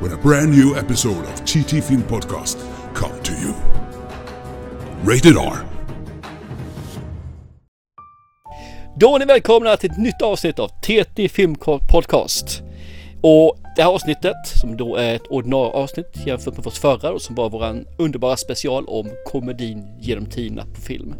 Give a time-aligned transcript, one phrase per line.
[0.00, 2.58] when a brand new episode of TT Film Podcast
[2.94, 3.52] come to you.
[5.04, 5.56] Rated R.
[8.96, 11.54] Då är ni välkomna till ett nytt avsnitt av TT Film
[11.90, 12.62] Podcast.
[13.22, 17.22] Och det här avsnittet, som då är ett ordinarie avsnitt jämfört med vårt förra och
[17.22, 21.14] som var våran underbara special om komedin genom tiderna på film.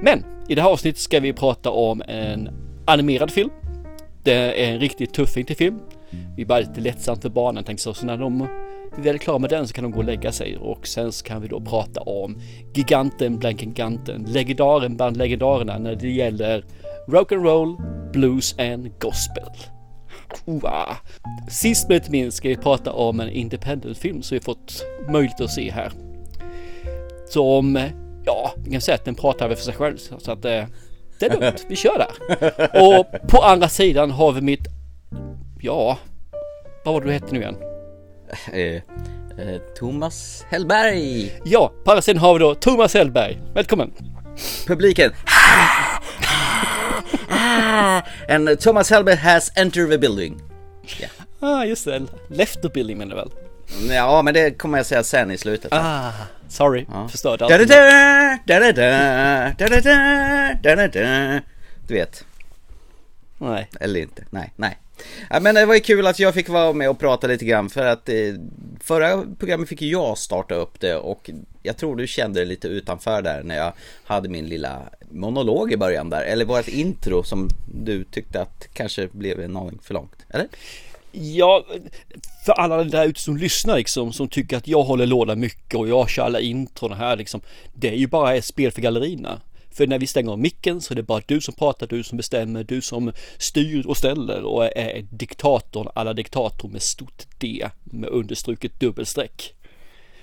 [0.00, 2.48] Men i det här avsnittet ska vi prata om en
[2.86, 3.50] animerad film.
[4.22, 5.78] Det är en riktigt tuffing till film.
[6.36, 8.40] Vi är bara lite lättsamt för barnen tänkte så, så när de
[8.98, 11.24] är väl klara med den så kan de gå och lägga sig och sen så
[11.24, 12.40] kan vi då prata om
[12.74, 16.64] giganten bland giganten, legendaren bland legendarerna när det gäller
[17.06, 17.76] rock'n'roll,
[18.12, 19.50] blues and gospel.
[20.44, 20.96] Wow.
[21.48, 25.50] Sist men inte minst ska vi prata om en independent-film som vi fått möjlighet att
[25.50, 25.92] se här.
[27.28, 27.88] Som,
[28.24, 30.68] ja, vi kan säga att den pratar för sig själv så att det,
[31.20, 32.88] det är lugnt, vi kör där.
[32.98, 34.66] Och på andra sidan har vi mitt,
[35.60, 35.98] ja,
[36.86, 37.56] vad var det du hette nu igen?
[38.52, 38.74] Eh,
[39.46, 41.32] eh, Thomas Hellberg!
[41.44, 43.38] Ja, på andra sidan har vi då Thomas Hellberg.
[43.54, 43.92] Välkommen!
[44.66, 45.12] Publiken.
[48.28, 50.40] And Thomas Hellberg has entered the building.
[50.82, 51.12] Ja, yeah.
[51.40, 52.02] ah, just det.
[52.28, 53.30] Left the building menar du väl?
[53.96, 55.72] Ja, men det kommer jag säga sen i slutet.
[55.72, 56.12] Ah,
[56.48, 56.86] sorry.
[56.92, 57.08] Ja.
[57.08, 57.50] Förstörde allt.
[61.86, 62.24] Du vet.
[63.38, 63.68] Nej.
[63.80, 64.24] Eller inte.
[64.30, 64.78] Nej, nej.
[65.30, 67.70] Ja, men det var ju kul att jag fick vara med och prata lite grann
[67.70, 68.14] för att eh,
[68.80, 71.30] förra programmet fick jag starta upp det och
[71.62, 73.72] jag tror du kände dig lite utanför där när jag
[74.04, 79.08] hade min lilla monolog i början där, eller vårt intro som du tyckte att kanske
[79.12, 80.48] blev en aning för långt, eller?
[81.12, 81.64] Ja,
[82.46, 85.88] för alla där ute som lyssnar liksom, som tycker att jag håller låda mycket och
[85.88, 87.40] jag kör alla intron här liksom.
[87.74, 89.40] Det är ju bara ett spel för gallerierna.
[89.76, 92.16] För när vi stänger av micken så är det bara du som pratar, du som
[92.16, 98.08] bestämmer, du som styr och ställer och är diktatorn, alla diktator med stort D med
[98.10, 99.54] understruket dubbelstreck.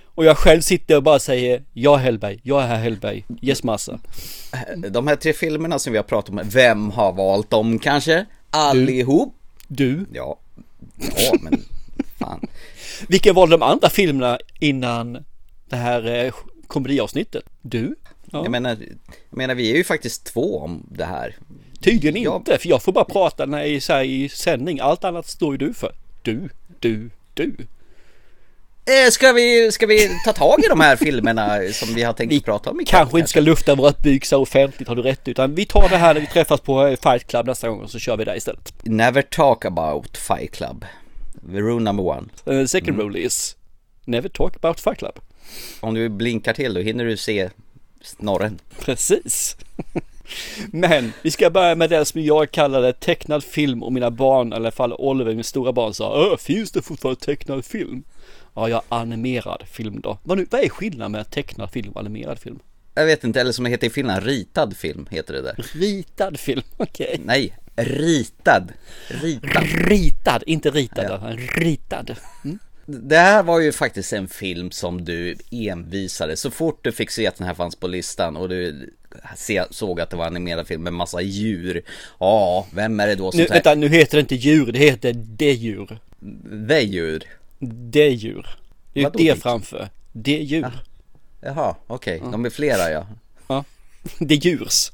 [0.05, 3.99] Och jag själv sitter och bara säger Ja Hellberg, jag är här Hellberg, yes massa.
[4.89, 8.25] De här tre filmerna som vi har pratat om, vem har valt dem kanske?
[8.49, 9.35] Allihop?
[9.67, 10.39] Du, Ja,
[10.97, 11.63] ja men
[12.19, 12.47] fan.
[13.07, 15.25] vilka var de andra filmerna innan
[15.69, 16.33] det här eh,
[16.67, 17.43] komediavsnittet?
[17.61, 17.95] Du?
[18.33, 18.44] Ja.
[18.44, 18.77] Jag menar,
[19.29, 21.35] jag menar vi är ju faktiskt två om det här.
[21.81, 22.35] Tydligen Ja.
[22.35, 24.79] inte, för jag får bara prata när jag är så här i sändning.
[24.79, 25.91] Allt annat står ju du för.
[26.21, 26.49] Du,
[26.79, 27.55] du, du.
[28.85, 32.31] Eh, ska, vi, ska vi ta tag i de här filmerna som vi har tänkt
[32.31, 35.27] Vi prata om ikväll, Kanske inte ska lufta våra byk så offentligt, har du rätt.
[35.27, 37.89] Utan vi tar det här när vi träffas på eh, Fight Club nästa gång och
[37.91, 38.73] så kör vi där istället.
[38.83, 40.85] Never talk about Fight Club.
[41.51, 42.29] The rule number one.
[42.47, 43.55] Uh, second rule is
[44.05, 45.19] Never talk about Fight Club.
[45.79, 47.50] Om du blinkar till då hinner du se
[48.03, 48.59] snorren.
[48.79, 49.57] Precis.
[50.71, 54.61] Men vi ska börja med det som jag kallade tecknad film och mina barn, eller
[54.61, 58.03] i alla fall Oliver, min stora barn sa Öh, finns det fortfarande tecknad film?
[58.53, 60.17] Ja, jag animerad film då.
[60.23, 62.59] Vad, nu, vad är skillnaden mellan tecknad film och animerad film?
[62.95, 65.65] Jag vet inte, eller som det heter i Finland, ritad film heter det där.
[65.73, 67.21] Ritad film, okej.
[67.25, 68.73] Nej, ritad.
[69.07, 69.63] Ritad.
[69.63, 71.35] Ritad, inte ritad, Ja.
[71.55, 72.15] ritad.
[72.45, 72.59] Mm.
[72.85, 77.27] Det här var ju faktiskt en film som du envisade så fort du fick se
[77.27, 78.89] att den här fanns på listan och du
[79.69, 81.81] såg att det var en animerad film med massa djur.
[82.19, 85.13] Ja, vem är det då som Nu, vänta, nu heter det inte djur, det heter
[85.13, 85.99] det djur.
[86.67, 87.23] The djur?
[87.59, 88.47] Det djur.
[88.94, 89.41] Det är ju det det?
[89.41, 89.89] framför.
[90.11, 90.71] Det djur.
[91.41, 93.07] Jaha, okej, de är flera ja.
[93.47, 93.63] Ja.
[94.19, 94.91] Det djurs.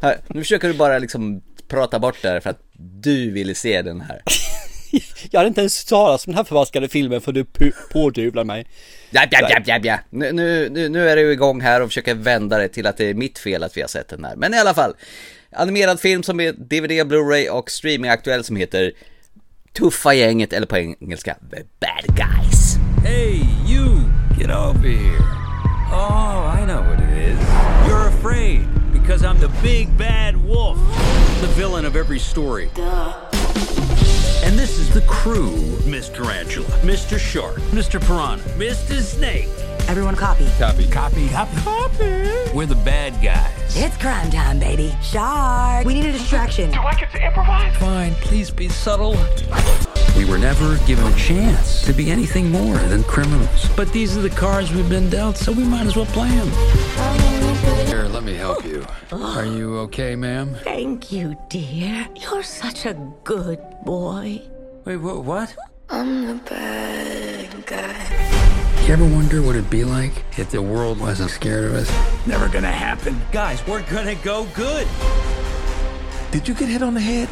[0.00, 3.82] Här, nu försöker du bara liksom prata bort det här för att du ville se
[3.82, 4.22] den här.
[5.30, 7.44] Jag hade inte ens talat om den här förvaskade filmen för du
[7.92, 8.66] pådyvlar mig.
[9.10, 9.98] Ja, ja, ja, ja, ja.
[10.10, 13.14] Nu, nu, nu- är du igång här och försöker vända det till att det är
[13.14, 14.36] mitt fel att vi har sett den här.
[14.36, 14.94] Men i alla fall,
[15.52, 18.92] animerad film som är DVD, Blu-ray och streaming aktuell som heter
[19.72, 22.76] Tuffa gänget eller på engelska The Bad Guys.
[23.04, 24.00] Hey, you!
[24.38, 25.18] Get over here.
[25.92, 27.38] Oh, I know what it is.
[27.88, 28.60] You're afraid
[28.92, 30.78] because I'm the big bad wolf,
[31.40, 32.68] the villain of every story.
[34.54, 37.18] And this is the crew Miss Tarantula, Mr.
[37.18, 38.00] Shark, Mr.
[38.00, 39.02] Piranha, Mr.
[39.02, 39.48] Snake.
[39.88, 40.46] Everyone copy.
[40.60, 40.86] Copy.
[40.86, 41.28] Copy.
[41.30, 41.56] Copy.
[41.56, 42.52] Copy.
[42.54, 43.50] We're the bad guys.
[43.76, 44.94] It's crime time, baby.
[45.02, 45.84] Shark.
[45.84, 46.70] We need a distraction.
[46.70, 47.76] Do I get to improvise?
[47.78, 49.16] Fine, please be subtle.
[50.16, 53.68] We were never given a chance to be anything more than criminals.
[53.74, 56.48] But these are the cards we've been dealt, so we might as well play them.
[58.14, 58.86] Here, let me help you.
[59.10, 59.38] Oh.
[59.38, 60.54] Are you okay, ma'am?
[60.62, 62.06] Thank you, dear.
[62.14, 62.94] You're such a
[63.24, 64.40] good boy.
[64.84, 65.56] Wait, wha- what?
[65.90, 68.84] I'm the bad guy.
[68.86, 71.90] You ever wonder what it'd be like if the world wasn't scared of us?
[72.24, 73.20] Never gonna happen.
[73.32, 74.86] Guys, we're gonna go good.
[76.30, 77.28] Did you get hit on the head?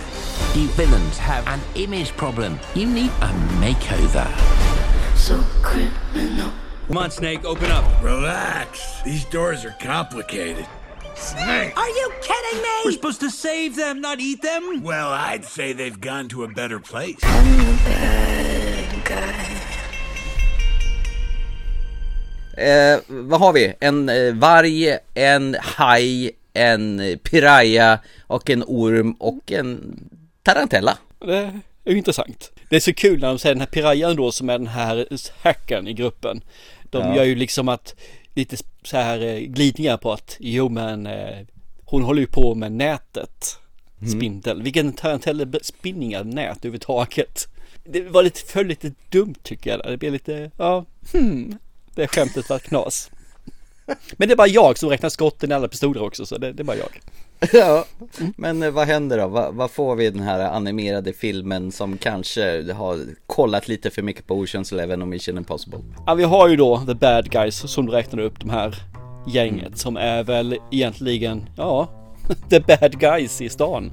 [0.56, 2.58] You villains have an image problem.
[2.74, 3.30] You need a
[3.62, 4.26] makeover.
[5.16, 6.50] So criminal.
[6.88, 7.84] Come on, Snake, open up.
[8.02, 9.02] Relax.
[9.04, 10.66] These doors are complicated.
[11.14, 11.72] Snake!
[11.76, 12.96] Are you kidding We're me?
[12.96, 14.82] supposed to save them, not eat them.
[14.82, 17.18] Well, I'd say they've gone to a better place.
[17.22, 19.58] I'm the bad guy.
[22.62, 23.74] Eh, vad har vi?
[23.80, 29.98] En eh, varg, en haj, en piraya och en orm och en
[30.42, 30.98] tarantella.
[31.18, 31.36] Det
[31.84, 32.50] är ju intressant.
[32.72, 35.06] Det är så kul när de säger den här pirayan då som är den här
[35.42, 36.40] hackern i gruppen.
[36.90, 37.16] De Ja.
[37.16, 37.94] gör ju liksom att
[38.34, 41.38] lite så här eh, glidningar på att jo men eh,
[41.84, 43.58] hon håller ju på med nätet.
[44.16, 44.62] Spindel.
[44.62, 47.48] Vilken tarantella-spinningar nät överhuvudtaget.
[47.84, 49.92] Det var lite, föll lite dumt tycker jag.
[49.92, 51.58] Det blev lite, ja, hmm.
[51.94, 53.10] Det skämtet var knas.
[54.16, 56.62] Men det är bara jag som räknar skotten i alla pistoler också så det, det
[56.62, 57.00] är bara jag.
[57.52, 57.84] Ja,
[58.36, 59.26] men eh, vad händer då?
[59.26, 64.02] Vad, vad får vi i den här animerade filmen som kanske har kollat lite för
[64.02, 65.78] mycket på Oceans Eleven och Mission Impossible?
[66.06, 68.74] Ja, vi har ju då The Bad Guys som du räknade upp de här
[69.26, 71.88] gänget som är väl egentligen, ja,
[72.50, 73.90] The Bad Guys i stan.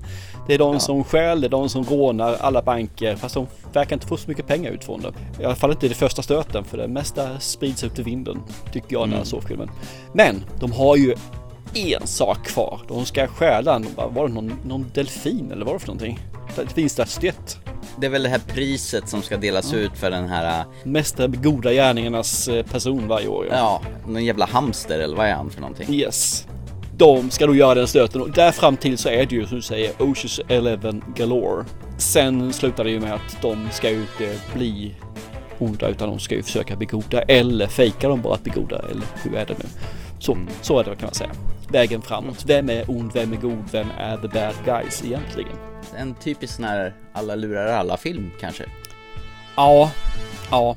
[0.47, 3.95] Det är de som stjäl, det är de som rånar alla banker fast de verkar
[3.95, 5.13] inte få så mycket pengar ut från det.
[5.41, 8.41] I alla fall inte i det första stöten för det mesta sprids ut i vinden
[8.73, 9.69] tycker jag när jag såg filmen.
[10.13, 11.15] Men de har ju
[11.73, 12.79] en sak kvar.
[12.87, 16.19] De ska stjäla, en- var det någon, någon delfin eller vad det för någonting?
[16.55, 17.57] Delfinstatyett.
[17.97, 21.27] Det är väl det här priset som ska delas ut för den här, eh, Mesta
[21.27, 23.47] goda gärningarnas eh, person varje år.
[23.51, 25.93] ja, någon jävla hamster eller vad är han för någonting?
[25.93, 26.47] Yes.
[26.97, 29.55] De ska då göra den stöten och där fram till så är det ju som
[29.55, 31.65] du säger Oceans Eleven galore.
[31.97, 34.95] Sen slutar det ju med att de ska ju inte bli
[35.59, 38.81] onda utan de ska ju försöka bli goda eller fejkar de bara att bli goda
[38.91, 39.65] eller hur är det nu?
[40.19, 41.29] Så, så är det kan man säga.
[41.71, 42.45] Vägen framåt.
[42.45, 43.11] Vem är ond?
[43.13, 43.63] Vem är god?
[43.71, 45.57] Vem är the bad guys egentligen?
[45.97, 48.65] En typisk sån här alla lurar alla film kanske?
[49.55, 49.91] Ja,
[50.51, 50.75] ja,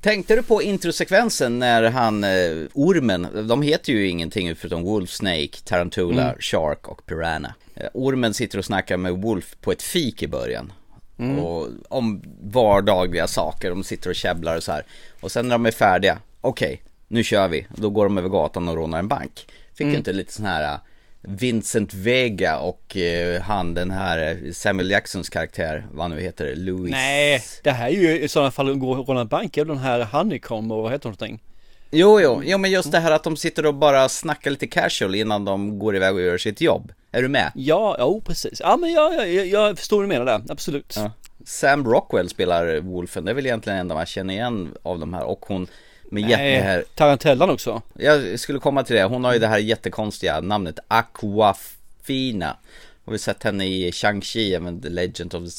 [0.00, 2.30] Tänkte du på introsekvensen när han, eh,
[2.74, 7.54] ormen, de heter ju ingenting förutom Wolf, Snake, Tarantula, Shark och Piranha.
[7.74, 10.72] Eh, ormen sitter och snackar med Wolf på ett fik i början.
[11.38, 14.84] Och om vardagliga saker, de sitter och käbblar och så här.
[15.20, 17.66] Och sen när de är färdiga, okej, nu kör vi.
[17.76, 19.46] Då går de över gatan och rånar en bank.
[19.74, 20.80] Fick ju inte lite sån här eh,
[21.20, 26.90] Vincent Vega och eh, han den här eh, Samuel Jacksons karaktär, vad nu heter, Louis.
[26.90, 29.64] nej, det här är ju i sådana fall att gå och råna en bank, är
[29.64, 31.40] väl den här Honeycomb och vad heter någonting?
[31.90, 35.14] Jo, jo, jo, men just det här att de sitter och bara snackar lite casual
[35.14, 36.92] innan de går iväg och gör sitt jobb.
[37.12, 37.52] Är du med?
[37.54, 38.60] Ja, jo precis.
[38.60, 40.94] Ja men jag, jag, jag, förstår vad du menar där, absolut.
[40.96, 41.10] Ja.
[41.44, 45.14] Sam Rockwell spelar Wolfen, det är väl egentligen det enda man känner igen av de
[45.14, 45.66] här och hon
[46.10, 47.82] med det här, Tarantellan också.
[47.98, 52.56] jag skulle komma till det, hon har ju det här jättekonstiga namnet Aquafina.
[53.04, 55.50] Har vi sett henne i Shang-Chi, även The Legend of the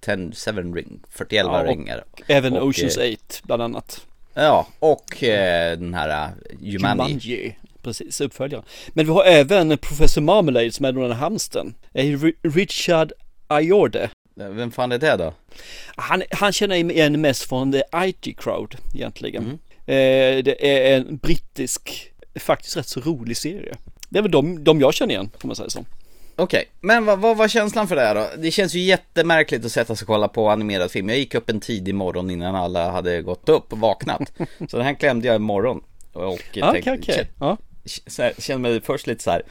[0.00, 2.04] Ten, Seven Ring, 41 Ja, ringar.
[2.26, 4.06] Även Och, Oceans eh, 8 bland annat.
[4.34, 7.56] Ja, och eh, den här uh, Jumanji.
[7.82, 8.64] Precis, uppföljaren.
[8.88, 11.74] Men vi har även Professor Marmalade som är den här hamsten.
[11.92, 13.12] Eh, Ri- Richard
[13.46, 14.10] Ayoade.
[14.34, 15.34] Vem fan är det då?
[15.96, 19.44] Han, han känner igen mest från The IT Crowd egentligen.
[19.44, 19.58] Mm.
[19.86, 20.56] Eh, det
[20.88, 23.74] är en brittisk, faktiskt rätt så rolig serie.
[24.08, 25.84] Det är väl de, de jag känner igen, får man säga så.
[26.38, 28.26] Okej, men vad, vad var känslan för det här då?
[28.38, 31.08] Det känns ju jättemärkligt att sätta sig och kolla på animerad film.
[31.08, 34.32] Jag gick upp en tidig morgon innan alla hade gått upp och vaknat.
[34.68, 35.82] så den här klämde jag imorgon.
[36.12, 37.28] Och Ja, tänkte- Okej, okej.
[37.40, 37.56] Ja.
[38.06, 39.42] så här, kände mig först lite så här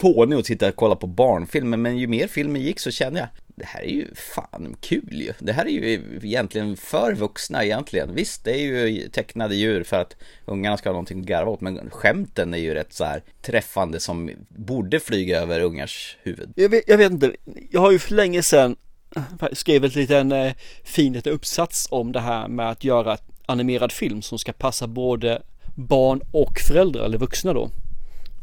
[0.00, 3.28] fånig att sitta och kolla på barnfilmer men ju mer filmen gick så kände jag
[3.58, 5.32] det här är ju fan kul ju.
[5.38, 8.14] Det här är ju egentligen för vuxna egentligen.
[8.14, 11.60] Visst, det är ju tecknade djur för att ungarna ska ha någonting att garva åt
[11.60, 16.52] men skämten är ju rätt så här träffande som borde flyga över ungars huvud.
[16.56, 17.32] Jag vet, jag vet inte,
[17.70, 18.76] jag har ju för länge sedan
[19.16, 20.52] eh, skrivit en liten eh,
[20.84, 25.42] fin liten uppsats om det här med att göra animerad film som ska passa både
[25.76, 27.70] barn och föräldrar eller vuxna då.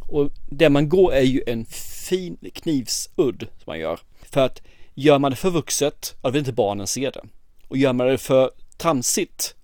[0.09, 1.65] Och det man går är ju en
[2.09, 3.99] fin knivsudd som man gör.
[4.31, 4.61] För att
[4.95, 7.21] gör man det för vuxet, ja, då vill inte barnen se det.
[7.67, 9.55] Och gör man det för tramsigt,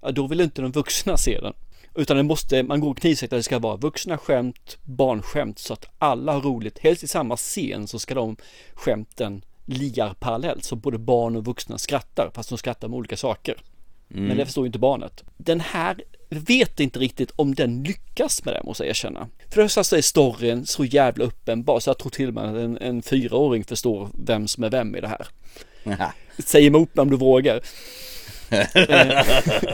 [0.00, 1.52] ja, då vill inte de vuxna se den.
[1.94, 5.86] Utan det måste, man går knivsegt att det ska vara vuxna skämt, barnskämt så att
[5.98, 6.78] alla har roligt.
[6.78, 8.36] Helst i samma scen så ska de
[8.74, 13.56] skämten liar parallellt så både barn och vuxna skrattar fast de skrattar med olika saker.
[14.08, 15.24] Men det förstår ju inte barnet.
[15.36, 16.02] Den här
[16.38, 19.28] vet inte riktigt om den lyckas med det måste jag erkänna.
[19.48, 22.44] För det första så är storyn så jävla uppenbar så jag tror till och med
[22.44, 25.26] att en, en fyraåring förstår vem som är vem i det här.
[26.38, 27.60] Säg emot mig om du vågar.
[28.74, 29.24] Eh,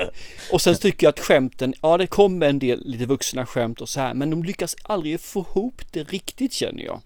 [0.53, 3.89] och sen tycker jag att skämten, ja det kommer en del lite vuxna skämt och
[3.89, 7.01] så här, men de lyckas aldrig få ihop det riktigt känner jag.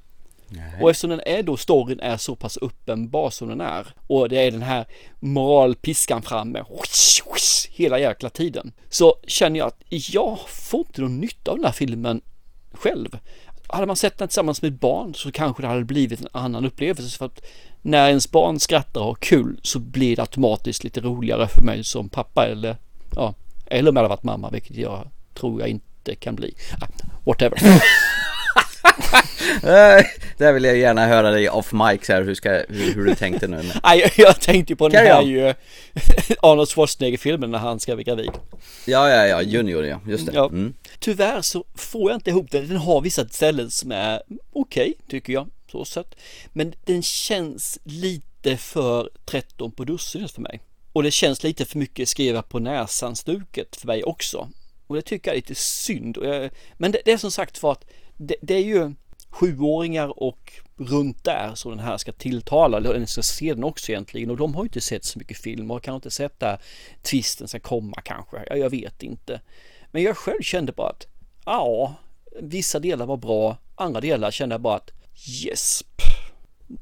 [0.80, 4.38] Och eftersom den är då, storyn är så pass uppenbar som den är och det
[4.38, 4.86] är den här
[5.20, 8.72] moralpiskan framme whoosh, whoosh, hela jäkla tiden.
[8.88, 12.20] Så känner jag att jag får inte någon nytta av den här filmen
[12.72, 13.18] själv.
[13.66, 16.64] Hade man sett den tillsammans med ett barn så kanske det hade blivit en annan
[16.64, 17.42] upplevelse för att
[17.82, 21.84] när ens barn skrattar och har kul så blir det automatiskt lite roligare för mig
[21.84, 22.76] som pappa eller
[23.16, 23.34] ja,
[23.66, 26.54] eller om jag hade varit mamma, vilket jag tror jag inte kan bli.
[26.80, 26.86] Ah,
[27.24, 27.58] whatever.
[29.62, 30.04] Eh,
[30.36, 33.14] Där vill jag gärna höra dig off mic så här, hur, ska, hur, hur du
[33.14, 33.62] tänkte nu.
[33.84, 35.40] Nej, jag tänkte på den här ju
[36.42, 38.30] Arnold Schwarzenegger-filmen när han ska bli gravid.
[38.86, 40.32] Ja, ja, ja, Junior ja, just det.
[40.34, 40.46] Ja.
[40.46, 40.74] Mm.
[40.98, 42.68] Tyvärr så får jag inte ihop den.
[42.68, 44.22] Den har vissa ställen som är
[44.52, 45.48] okej, tycker jag.
[45.72, 46.14] Så sett.
[46.52, 50.60] Men den känns lite för 13 på dussinet för mig.
[50.92, 54.48] Och det känns lite för mycket skriva på näsan-stuket för mig också.
[54.86, 56.18] Och det tycker jag är lite synd.
[56.78, 57.84] Men det, det är som sagt för att
[58.20, 58.92] det, det är ju
[59.30, 63.92] sjuåringar och runt där som den här ska tilltala, eller den ska se den också
[63.92, 64.30] egentligen.
[64.30, 66.58] Och de har ju inte sett så mycket film och kan inte sett där
[67.02, 69.40] tvisten ska komma kanske, ja, jag vet inte.
[69.90, 71.06] Men jag själv kände bara att
[71.44, 71.94] ja,
[72.40, 74.90] vissa delar var bra, andra delar kände jag bara att
[75.44, 75.84] yes,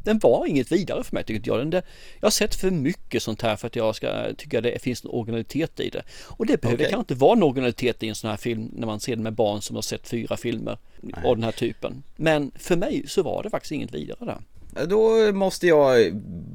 [0.04, 1.58] den var inget vidare för mig tycker inte jag.
[1.58, 1.82] Den, det,
[2.20, 5.10] jag har sett för mycket sånt här för att jag ska tycka det finns en
[5.10, 6.02] originalitet i det.
[6.24, 9.00] Och det behöver kanske inte vara en originalitet i en sån här film när man
[9.00, 10.78] ser den med barn som har sett fyra filmer
[11.24, 12.02] av den här typen.
[12.16, 14.86] Men för mig så var det faktiskt inget vidare där.
[14.86, 16.14] Då måste jag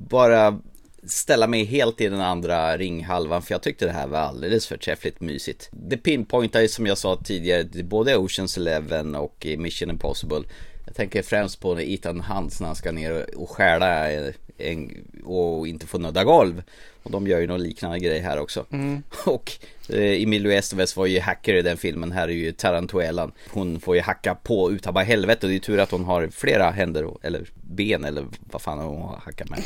[0.10, 0.60] bara
[1.06, 4.78] ställa mig helt i den andra ringhalvan för jag tyckte det här var alldeles för
[4.78, 5.70] träffligt mysigt.
[5.72, 10.44] Det pinpointar ju som jag sa tidigare både Oceans Eleven och Mission Impossible.
[10.86, 14.12] Jag tänker främst på när Ethan Hunt när han ska ner och stjäla
[14.58, 14.92] en,
[15.24, 16.64] och inte få nudda golv.
[17.04, 18.66] Och de gör ju någon liknande grej här också.
[19.26, 19.52] Och
[19.90, 23.32] eh, Emilio Estevez var ju hacker i den filmen, här är ju Tarantuelan.
[23.50, 26.28] Hon får ju hacka på utav bara helvete och det är tur att hon har
[26.28, 29.60] flera händer eller ben eller vad fan hon har hackat med.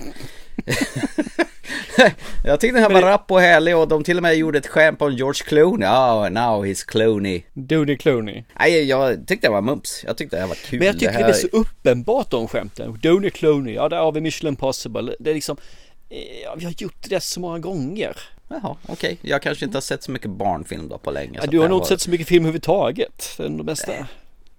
[2.44, 4.68] Jag tyckte den här var rapp och härlig och de till och med gjorde ett
[4.68, 5.88] skämt om George Clooney.
[5.88, 7.44] Oh, now he's Clooney.
[7.54, 8.44] Dooney Clooney.
[8.60, 10.04] Nej, jag tyckte det var mums.
[10.08, 10.80] Jag tyckte det här var kul.
[10.80, 11.30] Men jag tycker det, här...
[11.30, 13.00] är så uppenbart de skämten.
[13.02, 15.16] Dooney Clooney, ja där har vi Mission Impossible.
[15.20, 15.58] Det är liksom,
[16.10, 18.18] eh, ja, vi har gjort det så många gånger.
[18.48, 19.18] Jaha, okej.
[19.22, 21.40] Jag kanske inte har sett så mycket barnfilm då på länge.
[21.42, 23.34] Ja, du det har nog var- inte sett så mycket film överhuvudtaget.
[23.38, 23.94] Det är nog det bästa.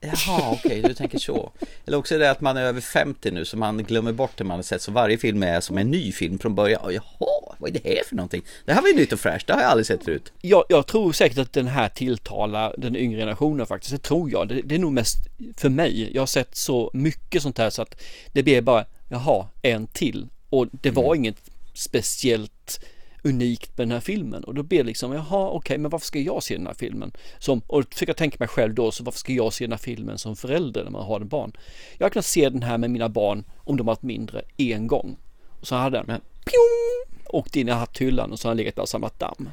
[0.01, 1.53] Jaha, okej, du tänker så.
[1.87, 4.45] Eller också är det att man är över 50 nu så man glömmer bort det
[4.45, 4.83] man har sett.
[4.83, 6.81] Så varje film är som en ny film från början.
[6.83, 8.43] Och Jaha, vad är det här för någonting?
[8.65, 10.33] Det här var ju nytt och fräscht, det har jag aldrig sett förut.
[10.41, 13.93] Jag, jag tror säkert att den här tilltalar den yngre generationen faktiskt.
[13.93, 14.49] Det tror jag.
[14.49, 15.19] Det, det är nog mest
[15.57, 16.11] för mig.
[16.15, 18.03] Jag har sett så mycket sånt här så att
[18.33, 20.29] det blir bara, jaha, en till.
[20.51, 21.37] Och det var inget
[21.75, 22.85] speciellt
[23.29, 26.19] unikt med den här filmen och då blir det liksom, jaha okej men varför ska
[26.19, 27.13] jag se den här filmen?
[27.39, 29.73] Som, och då försöker jag tänka mig själv då, så varför ska jag se den
[29.73, 31.53] här filmen som förälder när man har en barn?
[31.99, 35.17] Jag kan se den här med mina barn om de har varit mindre en gång.
[35.61, 38.77] Och så hade den Men- pjong, åkt in i hatthyllan och så har den legat
[38.77, 39.49] där och samlat damm.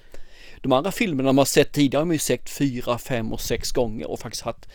[0.61, 3.71] De andra filmerna man har sett tidigare har man ju sett fyra, fem och sex
[3.71, 4.69] gånger och faktiskt haft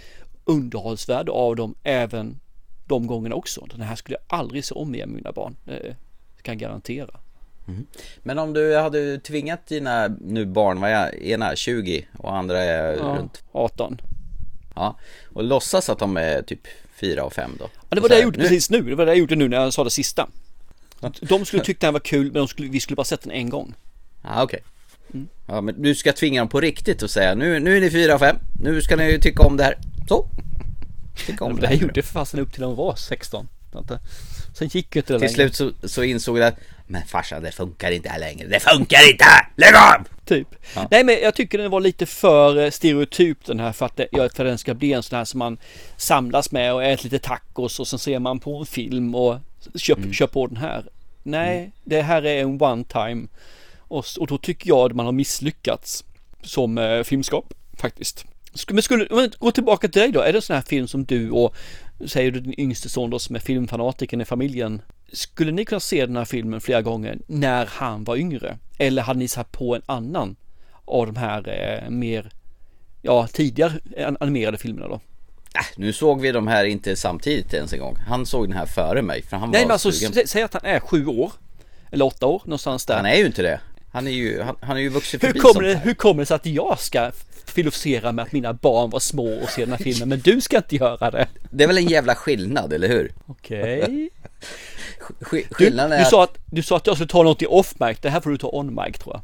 [0.44, 2.40] underhållsvärde av dem även
[2.86, 3.66] de gångerna också.
[3.70, 5.56] Den här skulle jag aldrig se om igen med mina barn.
[5.64, 7.20] Det kan jag garantera.
[8.22, 12.92] Men om du hade tvingat dina nu barn, vad är ena 20 och andra är
[12.96, 14.00] Ja, runt, 18.
[14.74, 14.98] ja,
[15.32, 16.60] och låtsas att de är typ
[16.94, 17.68] 4 och 5 då?
[17.88, 18.82] Ja, det var det jag här, gjorde nu- precis nu.
[18.82, 20.28] Det var det jag gjorde nu när jag sa det sista.
[21.20, 23.74] De skulle tycka den var kul men skulle, vi skulle bara sett den en gång.
[24.22, 24.60] Ja, okej.
[25.14, 25.28] Mm.
[25.46, 28.14] Ja, men du ska tvinga dem på riktigt och säga nu, nu är ni 4
[28.14, 29.74] och 5, nu ska ni tycka om det här.
[30.08, 30.26] Så.
[31.26, 31.82] Tycka om Det det här här.
[31.82, 33.48] gjorde för fasen upp till de var 16.
[33.76, 33.98] Inte?
[34.54, 35.52] Sen gick ju inte det Till längre.
[35.52, 36.58] slut så, så insåg jag att
[36.90, 39.24] Men farsan det funkar inte här längre, det funkar inte!
[39.56, 40.08] Lägg av!
[40.24, 40.48] Typ.
[40.90, 44.08] Nej men jag tycker den var lite för eh, stereotyp den här för att, det,
[44.12, 45.58] ja, för att den ska bli en sån här som man
[45.96, 49.38] samlas med och äter lite tacos och sen ser man på en film och
[49.74, 50.84] köp, kör på den här.
[51.22, 53.26] Nej, det här är en one time
[53.78, 56.04] och, och då tycker jag att man har misslyckats
[56.42, 58.24] som eh, filmskap faktiskt.
[58.54, 60.88] Sk- Men skulle, men gå tillbaka till dig då, är det en sån här film
[60.88, 61.54] som du och
[62.06, 64.82] säger du din yngste son då som är filmfanatiken i familjen.
[65.12, 68.58] Skulle ni kunna se den här filmen flera gånger när han var yngre?
[68.78, 70.36] Eller hade ni satt på en annan
[70.84, 71.48] av de här
[71.84, 72.30] eh, mer,
[73.02, 73.72] ja tidigare
[74.06, 74.94] an- animerade filmerna då?
[75.54, 77.96] Äh, nu såg vi de här inte samtidigt ens en gång.
[78.08, 80.52] Han såg den här före mig för han Nej var men alltså sä- säg att
[80.52, 81.32] han är sju år.
[81.92, 82.96] Eller åtta år, någonstans där.
[82.96, 83.60] Han är ju inte det.
[83.92, 86.22] Han är ju, han, han är ju vuxit hur, förbi kommer sånt det, hur kommer
[86.22, 87.10] det sig att jag ska
[87.50, 90.56] filosofera med att mina barn var små och se den här filmen, men du ska
[90.56, 91.28] inte göra det?
[91.50, 93.12] Det är väl en jävla skillnad, eller hur?
[93.26, 93.80] Okej.
[93.80, 94.10] Sk-
[95.30, 97.46] Du, Skillnaden är du, att sa att, du sa att jag skulle ta något i
[97.46, 99.20] off-mic, det här får du ta on-mic tror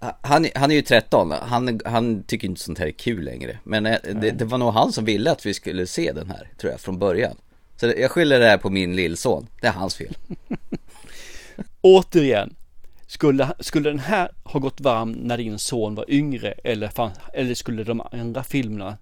[0.00, 0.14] jag.
[0.20, 3.58] han, han är ju 13, han, han tycker inte sånt här är kul längre.
[3.64, 6.48] Men eh, det, det var nog han som ville att vi skulle se den här,
[6.60, 7.36] tror jag, från början.
[7.80, 10.16] Så jag skyller det här på min lillson, det är hans fel.
[11.80, 12.54] Återigen,
[13.06, 17.54] skulle, skulle den här ha gått varm när din son var yngre eller, fan, eller
[17.54, 18.98] skulle de andra filmerna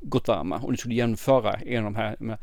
[0.00, 0.56] gått varma?
[0.58, 2.38] Om du skulle jämföra en av de här med,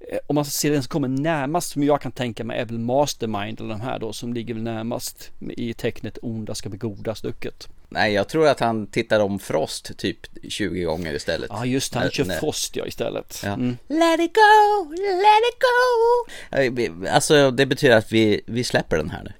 [0.00, 2.78] eh, om man ser den som kommer närmast som jag kan tänka mig är väl
[2.78, 7.14] Mastermind eller de här då som ligger väl närmast i tecknet onda ska bli goda
[7.14, 7.68] stycket.
[7.88, 11.50] Nej, jag tror att han tittar om Frost typ 20 gånger istället.
[11.52, 12.40] Ja just han kör nej.
[12.40, 13.40] Frost ja istället.
[13.44, 13.52] Ja.
[13.52, 13.76] Mm.
[13.88, 17.04] Let it go, let it go.
[17.06, 19.32] Eh, Alltså det betyder att vi, vi släpper den här nu.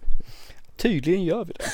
[0.77, 1.65] Tydligen gör vi det.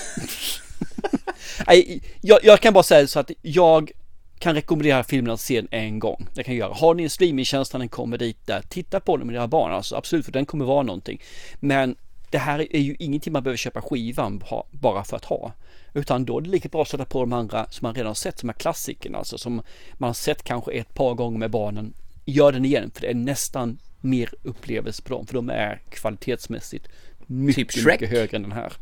[1.66, 3.92] Nej, jag, jag kan bara säga så att jag
[4.38, 6.26] kan rekommendera filmen att se den en gång.
[6.35, 6.75] Det kan jag göra.
[6.75, 9.73] Har ni en streamingtjänst när den kommer dit där, titta på den med era barn.
[9.73, 11.23] Alltså absolut, för den kommer vara någonting.
[11.61, 11.97] Men
[12.30, 15.52] det här är ju ingenting man behöver köpa skivan bara för att ha.
[15.94, 18.14] Utan då är det lika bra att sätta på de andra som man redan har
[18.14, 19.18] sett, som är klassikerna.
[19.18, 21.94] Alltså som man har sett kanske ett par gånger med barnen.
[22.25, 25.26] Gör den igen, för det är nästan mer upplevelse på dem.
[25.26, 26.88] För de är kvalitetsmässigt
[27.26, 28.73] mycket, Typ mycket högre än den här.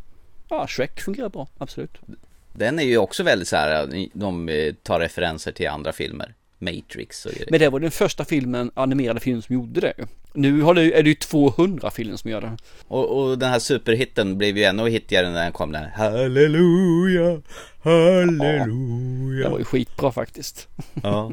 [0.51, 1.99] Ja, Shrek fungerar bra, absolut.
[2.53, 6.35] Den är ju också väldigt så här, de eh, tar referenser till andra filmer.
[6.59, 7.49] Matrix och grejer.
[7.51, 9.95] Men det var den första filmen, animerade filmen som gjorde det.
[10.33, 12.57] Nu har det, är det ju 200 filmer som gör det.
[12.89, 15.93] Och, och den här superhitten blev ju ännu hittigare när den kom där.
[15.97, 17.43] Halleluja,
[17.83, 19.45] halleluja.
[19.45, 20.69] Det var ju skitbra faktiskt.
[21.03, 21.33] Ja.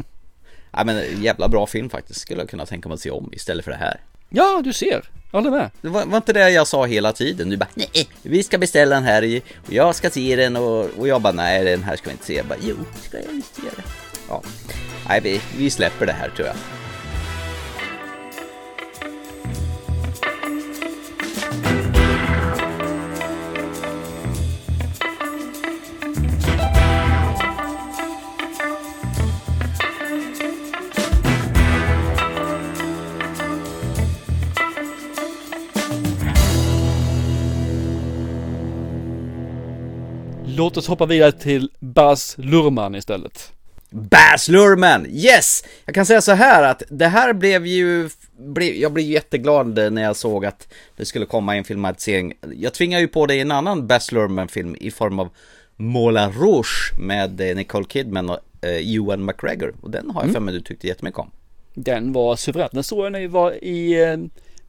[0.71, 3.65] ja men jävla bra film faktiskt, skulle jag kunna tänka mig att se om istället
[3.65, 3.99] för det här.
[4.29, 5.09] Ja, du ser.
[5.31, 5.69] Jag håller med.
[5.81, 7.49] Det var, var inte det jag sa hela tiden?
[7.49, 10.85] Du bara nej, vi ska beställa den här i- och jag ska se den och,
[10.97, 12.33] och jag bara nej, den här ska vi inte se.
[12.35, 13.83] Jag bara jo, det ska jag visst göra.
[14.29, 14.41] Ja,
[15.09, 16.55] nej vi, vi släpper det här tror jag.
[40.57, 43.51] Låt oss hoppa vidare till Baz Luhrmann istället.
[43.89, 45.63] Baz Luhrmann, yes!
[45.85, 50.03] Jag kan säga så här att det här blev ju, blev, jag blev jätteglad när
[50.03, 52.33] jag såg att det skulle komma en filmatisering.
[52.55, 55.29] Jag tvingar ju på dig en annan Baz Luhrmann-film i form av
[55.75, 59.75] Moulin Rouge med eh, Nicole Kidman och eh, Ewan McGregor.
[59.81, 61.31] Och den har jag för mig du tyckte jättemycket om.
[61.73, 62.69] Den var suverän.
[62.71, 64.17] Den såg jag när vi var i eh,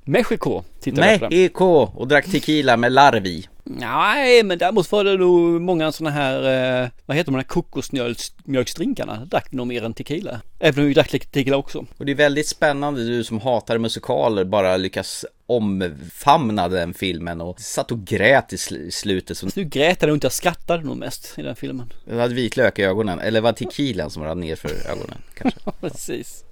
[0.04, 0.62] Mexiko.
[0.84, 3.48] Mexiko och drack tequila med larv i.
[3.70, 9.24] Nej, men däremot var det nog många sådana här, eh, vad heter de här kokosmjölksdrinkarna?
[9.24, 10.40] Drack nog mer än tequila.
[10.58, 11.86] Även om vi drack lite tequila också.
[11.98, 17.60] Och det är väldigt spännande, du som hatar musikaler bara lyckas omfamna den filmen och
[17.60, 20.96] satt och grät i sl- slutet som Nu grät jag nog inte, jag skrattade nog
[20.96, 21.92] mest i den filmen.
[22.04, 25.60] du hade vitlök i ögonen, eller var det tequilan som rann ner för ögonen kanske?
[25.80, 26.44] Precis.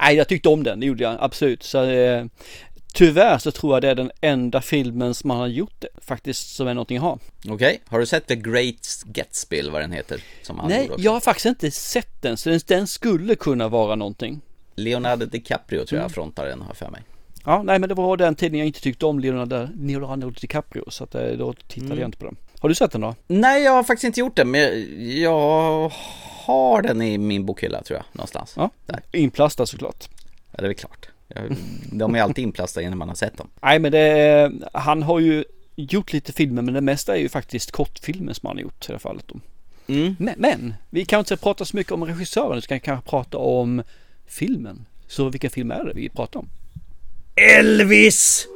[0.00, 1.62] Nej, jag tyckte om den, det gjorde jag absolut.
[1.62, 2.24] Så, eh,
[2.94, 6.54] tyvärr så tror jag det är den enda filmen som man har gjort det, faktiskt
[6.56, 7.18] som är någonting att ha.
[7.48, 10.20] Okej, har du sett The Great Gatsby vad den heter?
[10.42, 13.94] Som han Nej, jag har faktiskt inte sett den, så den, den skulle kunna vara
[13.94, 14.40] någonting.
[14.74, 16.10] Leonardo DiCaprio tror jag Mm.
[16.12, 17.02] frontar den, har för mig.
[17.44, 21.04] Ja, nej men det var den tiden jag inte tyckte om Leonardo, Leonardo DiCaprio, så
[21.04, 21.98] att, eh, då tittade Mm.
[21.98, 22.36] jag inte på den.
[22.60, 23.14] Har du sett den då?
[23.26, 24.72] Nej, jag har faktiskt inte gjort det, men jag,
[25.18, 25.92] jag
[26.46, 28.52] har den i min bokhylla tror jag, någonstans.
[28.56, 29.00] Ja, Där.
[29.12, 30.08] inplastad såklart.
[30.50, 31.08] Ja, det är väl klart.
[31.34, 31.56] Jag,
[31.92, 33.48] de är alltid inplastade innan man har sett dem.
[33.62, 35.44] Nej men det, han har ju
[35.76, 38.86] gjort lite filmer men det mesta är ju faktiskt kortfilmer som han har gjort i
[38.86, 39.24] det här fallet.
[39.28, 39.40] Då.
[39.86, 40.16] Mm.
[40.18, 43.82] Men, men vi kan inte prata så mycket om regissören, vi ska kanske prata om
[44.26, 44.86] filmen.
[45.06, 46.48] Så vilken film är det vi pratar om?
[47.36, 48.48] Elvis!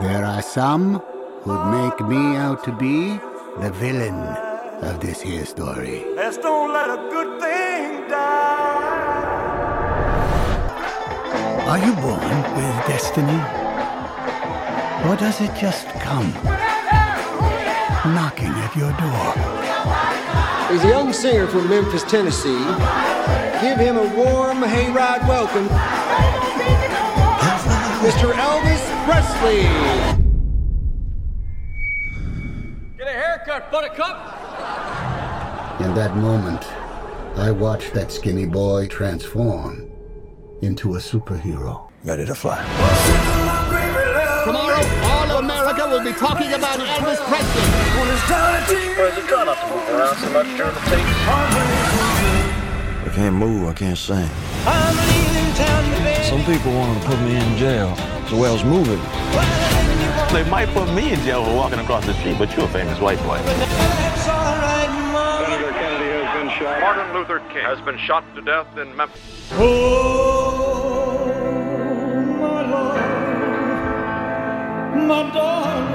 [0.00, 1.00] There are some
[1.44, 3.18] who'd make me out to be
[3.62, 4.45] the villain
[4.82, 6.04] of this here story.
[6.14, 9.26] Let's don't let a good thing die.
[11.66, 13.40] Are you born with destiny?
[15.06, 16.32] Or does it just come
[18.14, 19.34] knocking at your door?
[20.70, 22.64] He's a young singer from Memphis, Tennessee.
[23.60, 25.68] Give him a warm hayride welcome.
[28.06, 28.32] Mr.
[28.32, 30.15] Elvis Presley.
[35.96, 36.62] That moment,
[37.38, 39.90] I watched that skinny boy transform
[40.60, 41.90] into a superhero.
[42.04, 42.58] Ready to fly.
[44.44, 47.62] Tomorrow, all of America will be talking about Elvis Presley.
[48.98, 49.46] Where's it done?
[49.46, 51.06] Not to move around so much during the tape.
[53.00, 54.28] I can't move, I can't sing.
[56.24, 57.96] Some people wanted to put me in jail.
[58.28, 59.00] So well's moving.
[60.30, 63.00] They might put me in jail for walking across the street, but you're a famous
[63.00, 63.40] white boy.
[66.80, 69.48] Martin Luther King has been shot to death in Memphis.
[69.52, 69.96] Oh,
[74.94, 75.94] My darling,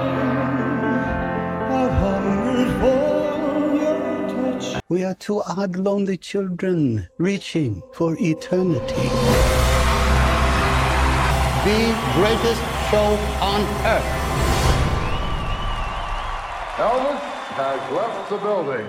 [1.70, 4.82] I've hungered for your touch.
[4.89, 9.10] We are two odd, lonely children reaching for eternity.
[11.63, 14.22] The greatest show on earth.
[16.78, 17.20] Elvis
[17.54, 18.88] has left the building.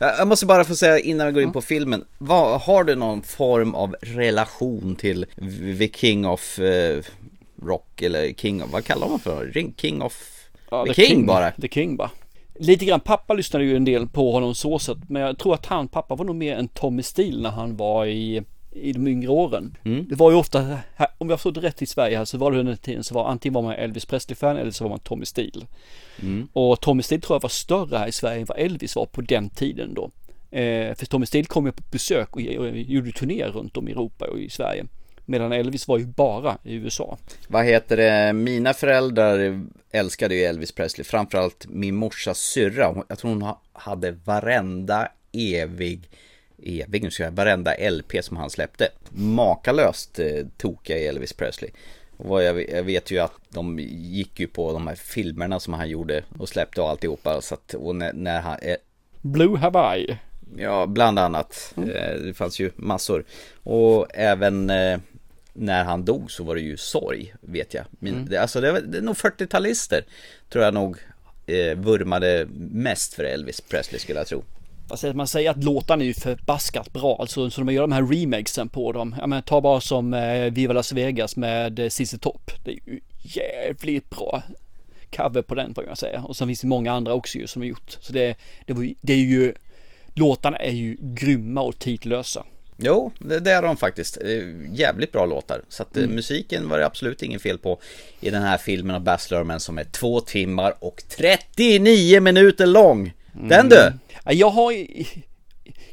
[0.00, 3.22] Jag måste bara få säga innan vi går in på filmen, vad, har du någon
[3.22, 5.26] form av relation till
[5.78, 7.02] The King of eh,
[7.62, 9.52] Rock eller King of, vad kallar man för?
[9.76, 10.46] King of...
[10.70, 11.50] Ja, The King, bara.
[11.50, 12.10] The King bara.
[12.54, 15.66] Lite grann, pappa lyssnade ju en del på honom så sätt, men jag tror att
[15.66, 19.28] han, pappa var nog mer en Tommy Steele när han var i i de yngre
[19.28, 19.76] åren.
[19.84, 20.06] Mm.
[20.08, 22.52] Det var ju ofta, här, om jag förstått det rätt i Sverige här så var
[22.52, 24.98] det under den tiden så var antingen var man Elvis Presley-fan eller så var man
[24.98, 25.66] Tommy Steele.
[26.22, 26.48] Mm.
[26.52, 29.20] Och Tommy Steele tror jag var större här i Sverige än vad Elvis var på
[29.20, 30.10] den tiden då.
[30.58, 33.90] Eh, för Tommy Steele kom ju på besök och, och gjorde turnéer runt om i
[33.90, 34.86] Europa och i Sverige.
[35.26, 37.18] Medan Elvis var ju bara i USA.
[37.48, 43.04] Vad heter det, mina föräldrar älskade ju Elvis Presley, framförallt min morsas syrra.
[43.08, 46.08] Jag tror hon ha- hade varenda evig,
[46.66, 48.88] evig, nu ska jag, varenda LP som han släppte.
[49.10, 51.70] Makalöst eh, tokiga i Elvis Presley.
[52.16, 55.88] Och jag, jag vet ju att de gick ju på de här filmerna som han
[55.88, 57.40] gjorde och släppte och alltihopa.
[57.40, 58.76] Så att, och när, när han, eh,
[59.22, 60.18] Blue Hawaii.
[60.56, 61.74] Ja, bland annat.
[61.76, 63.24] Eh, Det fanns ju massor.
[63.62, 64.98] Och även eh,
[65.52, 67.84] när han dog så var det ju sorg, vet jag.
[67.90, 68.28] Min, Mm.
[68.28, 70.00] det, alltså det, var, det är nog 40-talister
[70.48, 70.96] tror jag nog
[71.46, 74.42] eh, vurmade mest för Elvis Presley skulle jag tro.
[74.90, 78.06] Alltså man säger att låtarna är ju förbaskat bra, alltså så de gör de här
[78.06, 79.14] remakesen på dem.
[79.18, 82.50] Ja men ta bara som eh, Viva Las Vegas med eh, ZZ Top.
[82.64, 84.42] Det är ju jävligt bra
[85.16, 86.22] cover på den får jag säga.
[86.22, 87.96] Och sen finns det många andra också ju som har gjort.
[88.00, 89.54] Så det, det, var, det är ju,
[90.14, 92.44] låtarna är ju grymma och tidlösa.
[92.76, 94.18] Jo, det, är de faktiskt.
[94.72, 95.62] Jävligt bra låtar.
[95.68, 96.14] Så att eh, Mm.
[96.14, 97.80] musiken var det absolut ingen fel på
[98.20, 103.12] i den här filmen av Baz Luhrmann som är två timmar och 39 minuter lång.
[103.32, 103.76] Den du!
[103.80, 103.98] Mm.
[104.08, 104.86] Ja, jag har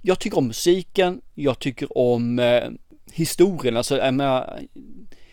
[0.01, 2.69] Jag tycker om musiken, jag tycker om eh,
[3.11, 4.59] historien, alltså jag menar,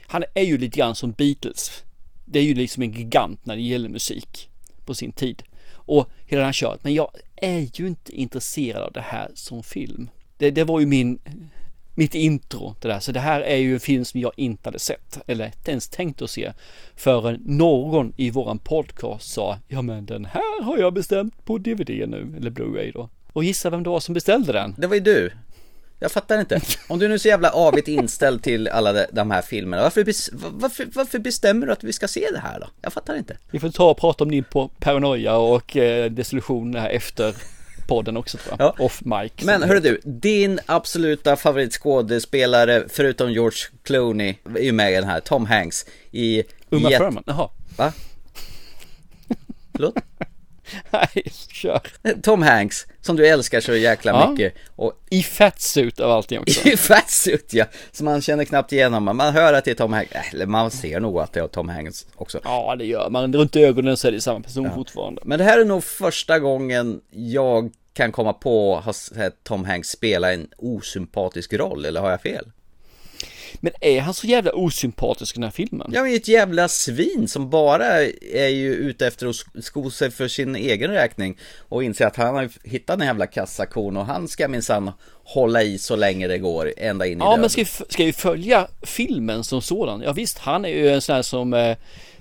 [0.06, 1.82] Han är ju lite grann som Beatles.
[2.24, 4.48] Det är ju liksom en gigant när det gäller musik
[4.84, 5.42] på sin tid.
[5.72, 9.62] Och hela den här köret, men jag är ju inte intresserad av det här som
[9.62, 10.10] film.
[10.38, 11.18] Det, det var ju min
[11.94, 13.00] mitt intro det där.
[13.00, 15.88] Så det här är ju en film som jag inte hade sett eller inte ens
[15.88, 16.52] tänkt att se
[16.96, 21.88] förrän någon i våran podcast sa ja men den här har jag bestämt på DVD
[21.88, 23.08] nu eller Blu-ray då.
[23.32, 24.74] Och gissa vem det var som beställde den?
[24.78, 25.30] Det var ju du.
[25.98, 26.60] Jag fattar inte.
[26.88, 30.04] Om du nu är så jävla avigt inställd till alla de, de här filmerna, varför,
[30.50, 32.66] varför, varför bestämmer du att vi ska se det här då?
[32.82, 33.36] Jag fattar inte.
[33.50, 36.12] Vi får ta och prata om din på paranoia och eh,
[36.74, 37.34] här efter
[37.86, 38.80] podden också tror jag.
[38.80, 39.32] Off mic.
[39.42, 45.20] Men hörru du, din absoluta favoritskådespelare förutom George Clooney är ju med i den här,
[45.20, 46.42] Tom Hanks i...
[46.70, 47.48] Uma Jet- Thurman, jaha.
[47.76, 47.92] Va?
[49.72, 49.94] Förlåt?
[50.90, 51.80] Nej, kör.
[52.22, 54.30] Tom Hanks, som du älskar så jäkla Ja.
[54.30, 54.54] mycket.
[54.76, 56.68] Och I fatsuit av allting också.
[56.68, 60.12] I fatsuit ja, så man känner knappt igenom Man hör att det är Tom Hanks,
[60.12, 62.40] äh, eller man ser nog att det är Tom Hanks också.
[62.44, 63.32] Ja, det gör man.
[63.34, 65.22] Runt ögonen så är det samma person fortfarande.
[65.24, 70.32] Men det här är nog första gången jag kan komma på att Tom Hanks spela
[70.32, 72.50] en osympatisk roll, eller har jag fel?
[73.64, 75.90] Men är han så jävla osympatisk i den här filmen?
[75.94, 77.86] Ja, men ett jävla svin som bara
[78.32, 82.16] är ju ute efter att sk- sko sig för sin egen räkning och inser att
[82.16, 84.90] han har hittat en jävla kassakon och han ska minsann
[85.24, 87.40] hålla i så länge det går, ända in i Ja, döden.
[87.40, 90.00] men ska vi, ska vi följa filmen som sådan?
[90.02, 91.76] Ja visst, han är ju en sån här som, eh,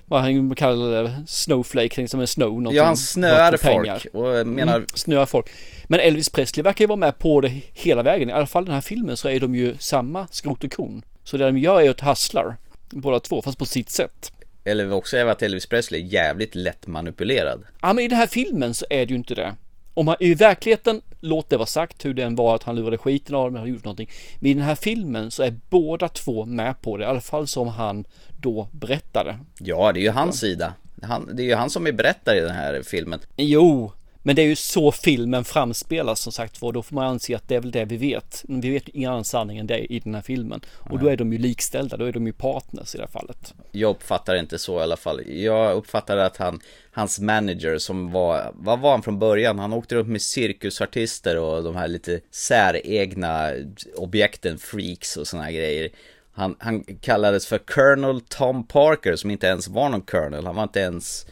[0.06, 2.48] vad han kallar det, snowflake, som en snow.
[2.48, 2.76] någonting.
[2.76, 5.46] Ja, han snöar folk och jag menar, Mm, snöar folk.
[5.84, 8.30] Men Elvis Presley verkar ju vara med på det hela vägen.
[8.30, 11.02] I alla fall i den här filmen så är de ju samma skrot och korn.
[11.24, 12.56] Så det de gör är att hasslar,
[12.90, 14.32] båda två, fast på sitt sätt.
[14.64, 17.62] eller också är det att Elvis Presley är jävligt lätt manipulerad.
[17.82, 19.54] Ja men i den här filmen så är det ju inte det.
[19.94, 23.34] Om han, I verkligheten, låt det vara sagt hur den var att han lurade skiten
[23.34, 24.10] av dem eller gjort någonting.
[24.38, 27.46] Men i den här filmen så är båda två med på det, i alla fall
[27.46, 28.04] som han
[28.40, 29.38] då berättade.
[29.58, 30.74] Ja, det är ju hans sida.
[31.02, 33.20] Han, det är ju han som är berättare i den här filmen.
[33.36, 33.92] Jo,
[34.26, 36.72] Men det är ju så filmen framspelas som sagt var.
[36.72, 38.44] Då får man anse att det är väl det vi vet.
[38.48, 40.60] Vi vet ingen annan sanning än det i den här filmen.
[40.90, 41.96] Och då är de ju likställda.
[41.96, 43.54] Då är de ju partners i det här fallet.
[43.72, 45.28] Jag uppfattar det inte så i alla fall.
[45.28, 46.60] Jag uppfattar att han,
[46.92, 49.58] hans manager som var, vad var han från början?
[49.58, 53.50] Han åkte runt med cirkusartister och de här lite säregna
[53.96, 55.90] objekten, freaks och såna här grejer.
[56.32, 60.46] Han, han kallades för Colonel Tom Parker som inte ens var någon Colonel.
[60.46, 61.26] Han var inte ens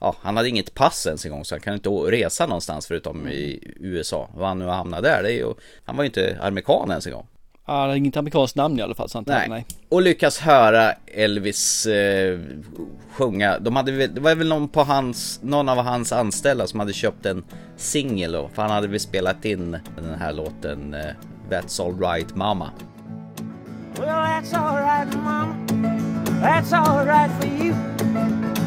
[0.00, 3.28] Ja, han hade inget pass ens en gång så han kan inte resa någonstans förutom
[3.28, 4.28] i USA.
[4.34, 7.12] Vad han nu hamnade där, det är ju, han var ju inte amerikan ens en
[7.12, 7.26] gång.
[7.66, 9.08] Ja, det är inget amerikanskt namn i alla fall.
[9.08, 9.28] Sant?
[9.28, 9.48] Nej.
[9.48, 9.66] nej.
[9.88, 12.40] Och lyckas höra Elvis eh,
[13.12, 13.58] sjunga.
[13.58, 17.26] De hade, det var väl någon på hans, någon av hans anställda som hade köpt
[17.26, 17.44] en
[17.76, 18.50] singel då.
[18.54, 21.06] För han hade väl spelat in den här låten eh,
[21.50, 22.70] That's alright mama.
[23.98, 25.56] Well, that's alright mama.
[26.40, 27.74] That's alright for you.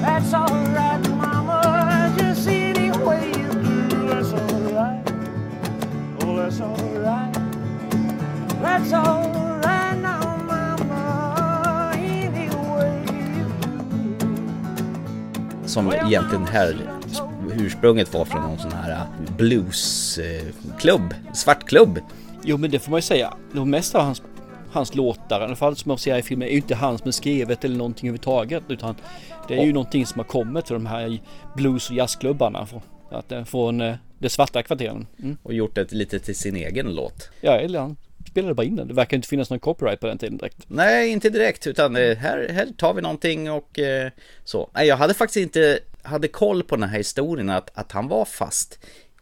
[0.01, 2.13] That's alright mama.
[2.17, 3.49] Just any way you
[3.89, 4.07] do.
[4.07, 5.11] That's alright.
[6.23, 7.33] Oh, that's alright.
[8.61, 11.93] That's alright now, mama.
[11.95, 13.47] Any way you
[15.67, 16.75] Som egentligen här
[17.57, 19.05] ursprunget var från någon sån här
[19.37, 21.99] bluesklubb, svartklubb.
[22.43, 23.33] Jo men det får man ju säga.
[23.51, 24.21] Det mesta av hans,
[24.71, 27.07] hans låtar, i alla fall som man ser i filmen, är ju inte han som
[27.07, 28.63] är skrivet eller någonting överhuvudtaget.
[28.67, 28.95] Utan
[29.47, 31.19] det är ju någonting som har kommit till de här
[31.55, 32.65] blues och jazzklubbarna.
[32.65, 32.81] Från,
[33.11, 35.07] att, från eh, de svarta kvarteren.
[35.19, 35.37] Mm.
[35.43, 37.29] Och gjort det lite till sin egen låt.
[37.41, 37.97] Ja, eller han
[38.31, 38.87] spelade bara in den.
[38.87, 40.57] Det verkar inte finnas någon copyright på den tiden direkt.
[40.67, 44.11] Nej, inte direkt, utan eh, här, här tar vi någonting och eh,
[44.43, 44.69] så.
[44.73, 48.25] Nej, jag hade faktiskt inte, hade koll på den här historien att, att han var
[48.25, 48.79] fast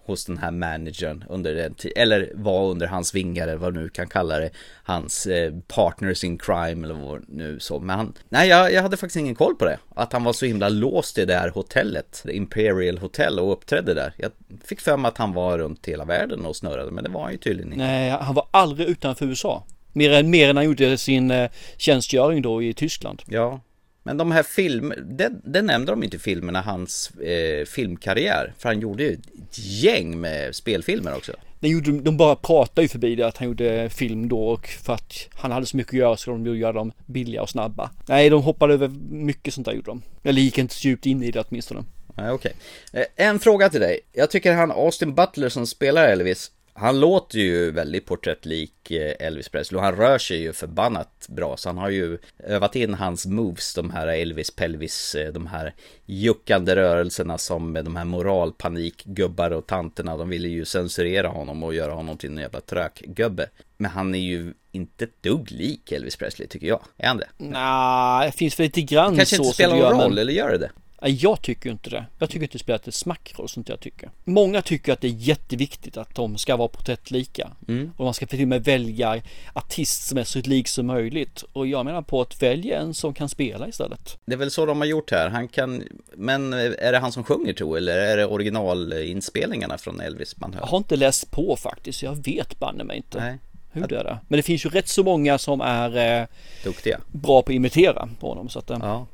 [0.09, 4.07] hos den här managern under den eller var under hans vingar eller vad nu kan
[4.07, 4.49] kalla det,
[4.83, 7.79] hans eh, partners in crime eller vad nu så.
[7.79, 9.79] Men han, nej jag, jag hade faktiskt ingen koll på det.
[9.95, 14.13] Att han var så himla låst i det här hotellet, Imperial Hotel och uppträdde där.
[14.17, 14.31] Jag
[14.63, 17.31] fick för mig att han var runt hela världen och snurrade, men det var han
[17.31, 17.85] ju tydligen inte.
[17.85, 19.63] Nej, han var aldrig utanför USA.
[19.93, 23.21] Mer än, mer än han gjorde sin eh, tjänstgöring då i Tyskland.
[23.25, 23.61] Ja,
[24.03, 28.53] men de här film, det, det nämnde de inte i filmerna, hans eh, filmkarriär.
[28.57, 31.33] För han gjorde ju ett gäng med spelfilmer också.
[31.59, 34.93] De, gjorde, de bara pratade ju förbi det att han gjorde film då och för
[34.93, 37.91] att han hade så mycket att göra så de göra dem billiga och snabba.
[38.07, 40.01] Nej, de hoppade över mycket sånt där gjorde de.
[40.23, 41.83] Eller gick inte så djupt in i det åtminstone.
[42.15, 42.53] Nej, okej.
[42.91, 43.05] Okay.
[43.15, 43.99] En fråga till dig.
[44.13, 49.77] Jag tycker han Austin Butler som spelar Elvis, han låter ju väldigt porträttlik Elvis Presley
[49.77, 53.73] och han rör sig ju förbannat bra så han har ju övat in hans moves,
[53.73, 55.73] de här Elvis Pelvis, de här
[56.05, 61.93] juckande rörelserna som de här moralpanikgubbar och tanterna, de ville ju censurera honom och göra
[61.93, 63.49] honom till en jävla trökgubbe.
[63.77, 67.27] Men han är ju inte ett dugg lik Elvis Presley tycker jag, är han det?
[67.37, 70.17] Nej, det finns väl lite grann Kanske så inte spelar någon roll, men...
[70.17, 70.71] eller gör det det?
[71.01, 72.05] Jag tycker inte det.
[72.19, 74.09] Jag tycker inte det spelar ett smackroll sånt jag tycker.
[74.23, 77.51] Många tycker att det är jätteviktigt att de ska vara porträttlika.
[77.67, 77.91] Mm.
[77.97, 79.21] Och man ska till och med välja
[79.53, 81.43] artist som är så lik som möjligt.
[81.53, 84.19] Och jag menar på att välja en som kan spela istället.
[84.25, 85.29] Det är väl så de har gjort här.
[85.29, 85.83] Han kan,
[86.13, 90.61] men är det han som sjunger tror eller är det originalinspelningarna från Elvis man hör?
[90.61, 92.03] Jag har inte läst på faktiskt.
[92.03, 93.19] Jag vet banne mig inte.
[93.19, 93.37] Nej.
[93.71, 94.19] Hur det är det.
[94.27, 96.27] Men det finns ju rätt så många som är eh,
[96.63, 96.99] Duktiga.
[97.11, 98.49] bra på att imitera på honom.
[98.49, 99.07] Så att, eh, ja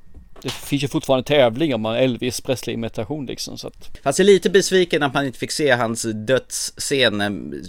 [0.46, 3.72] det finns ju fortfarande tävling om man Elvis Presley imitation liksom så
[4.04, 7.18] att är lite besviken att man inte fick se hans dödsscen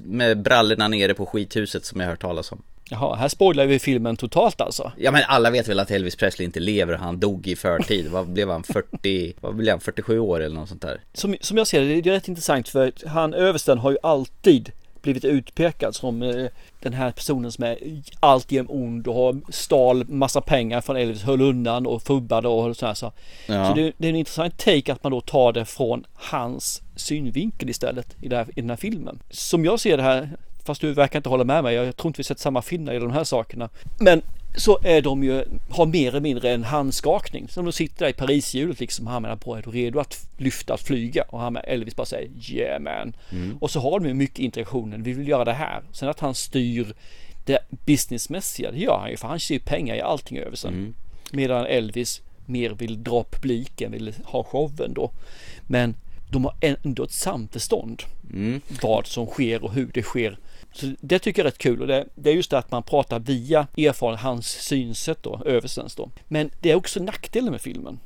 [0.04, 2.62] med brallorna nere på skithuset som jag hört talas om.
[2.90, 4.92] Jaha, här spoilar vi filmen totalt alltså?
[4.96, 8.08] Ja men alla vet väl att Elvis Presley inte lever, han dog i förtid.
[8.08, 11.00] Vad blev han, 40, vad blev han, 47 år eller något sånt där?
[11.12, 14.72] Som, som jag ser det, det är rätt intressant för han översten har ju alltid
[15.06, 16.46] blivit utpekad som eh,
[16.80, 17.78] den här personen som är
[18.20, 22.94] alltid ond och har stal massa pengar från Elvis, höll undan och fubbade och sådär
[22.94, 23.12] så.
[23.46, 23.68] Ja.
[23.68, 27.70] Så det, det, är en intressant take att man då tar det från hans synvinkel
[27.70, 29.18] istället i, här, i den här filmen.
[29.30, 30.30] Som jag ser det här,
[30.64, 32.92] fast du verkar inte hålla med mig, jag tror inte vi sett samma film när
[32.92, 33.68] det de här sakerna.
[33.98, 34.22] Men
[34.56, 37.48] så är de ju, har mer eller mindre en handskakning.
[37.48, 40.74] Som de sitter där i Parishjulet liksom, han menar på, är du redo att lyfta,
[40.74, 41.22] att flyga?
[41.22, 43.16] Och han med Elvis bara säger yeah man.
[43.32, 43.58] Mm.
[43.60, 45.82] Och så har de ju mycket interaktionen, vi vill göra det här.
[45.92, 46.94] Sen att han styr
[47.44, 50.74] det businessmässiga, det gör han ju, för han ser pengar i allting över sen.
[50.74, 50.94] Mm.
[51.32, 55.10] Medan Elvis mer vill dra publiken, vill ha showen då.
[55.66, 55.94] Men
[56.30, 58.02] de har ändå ett samförstånd.
[58.32, 58.60] Mm.
[58.82, 60.38] Vad som sker och hur det sker.
[60.76, 62.82] Så det tycker jag är rätt kul och det, det är just det att man
[62.82, 66.10] pratar via erfarenhet, hans synsätt då, överstens då.
[66.28, 67.98] Men det är också nackdelen med filmen.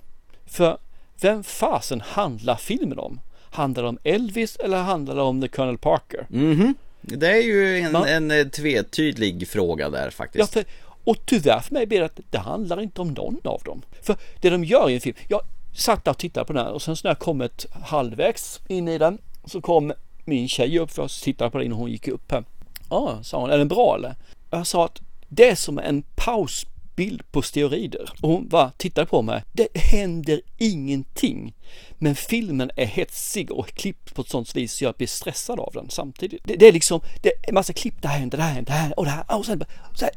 [0.46, 0.78] För
[1.20, 3.20] vem fasen handlar filmen om?
[3.50, 6.26] Handlar det om Elvis eller handlar det om The Colonel Parker?
[6.28, 6.74] Mhm.
[7.00, 10.56] Det är ju en, Man, en eh, tvetydlig fråga där faktiskt.
[10.56, 10.70] Ja, för,
[11.04, 13.83] och tyvärr för mig blir det att det handlar inte om någon av dem.
[14.02, 15.40] För det de gör i en film, jag
[15.74, 18.88] satt där och tittade på den här och sen så när jag kommit halvvägs in
[18.88, 19.92] i den Så kom
[20.24, 22.44] min tjej upp för oss tittade på det innan hon gick upp här.
[22.90, 24.14] Ja, sa hon, är den bra eller?
[24.50, 28.11] Jag sa att det är som en pausbild på steroider.
[28.20, 29.42] Och hon bara tittade på mig.
[29.53, 31.55] Det händer ingenting.
[31.98, 35.70] Men filmen är hetsig och klippt på ett sånt vis så jag blir stressad av
[35.74, 36.42] den samtidigt.
[36.44, 38.72] Det, det är liksom, det är en massa klipp, det här händer, det här händer,
[38.72, 39.38] det här och det här.
[39.38, 40.14] Och sen, så här,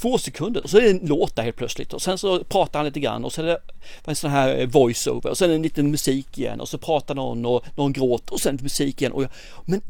[0.00, 2.78] två sekunder och så är det en låt där helt plötsligt och sen så pratar
[2.78, 3.60] han lite grann och så är det
[4.04, 7.46] en sån här eh, voiceover och sen en liten musik igen och så pratar någon
[7.46, 9.30] och någon gråter och sen musik igen och jag,
[9.64, 9.82] men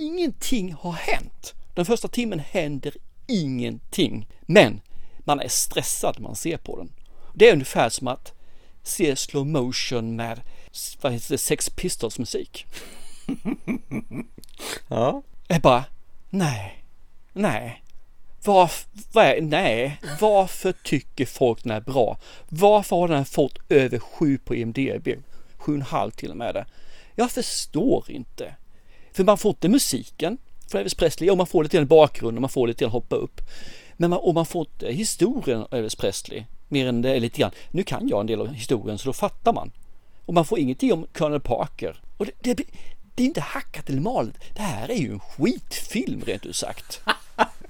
[0.00, 1.54] ingenting har hänt.
[1.74, 2.94] Den första timmen händer
[3.26, 4.28] ingenting.
[4.40, 4.80] Men
[5.18, 6.92] man är stressad när man ser på den.
[7.34, 8.32] Det är ungefär som att
[8.82, 10.40] se slow motion med
[11.00, 12.66] vad heter det, Sex Pistols musik.
[14.88, 15.22] Ja.
[15.48, 15.84] Jag bara,
[16.30, 16.84] nej,
[17.32, 17.82] nej.
[18.44, 22.18] Varför, vad är, nej, varför tycker folk den är bra?
[22.48, 25.08] Varför har den fått över 7 på IMDB?
[25.58, 26.66] 7,5 till och med det.
[27.14, 28.54] Jag förstår inte.
[29.12, 30.38] För man får inte musiken
[30.70, 33.16] för Elvis Presley och man får lite grann bakgrund och man får lite grann hoppa
[33.16, 33.40] upp.
[33.96, 37.38] Men man, och man får inte historien av Elvis Presley mer än det är lite
[37.40, 37.50] grann.
[37.70, 39.72] Nu kan jag en del av historien så då fattar man.
[40.26, 42.00] Och man får ingenting om Colonel Parker.
[42.16, 42.64] Och det, det,
[43.14, 44.34] det är inte hackat eller malet.
[44.54, 47.00] Det här är ju en skitfilm rent ut sagt.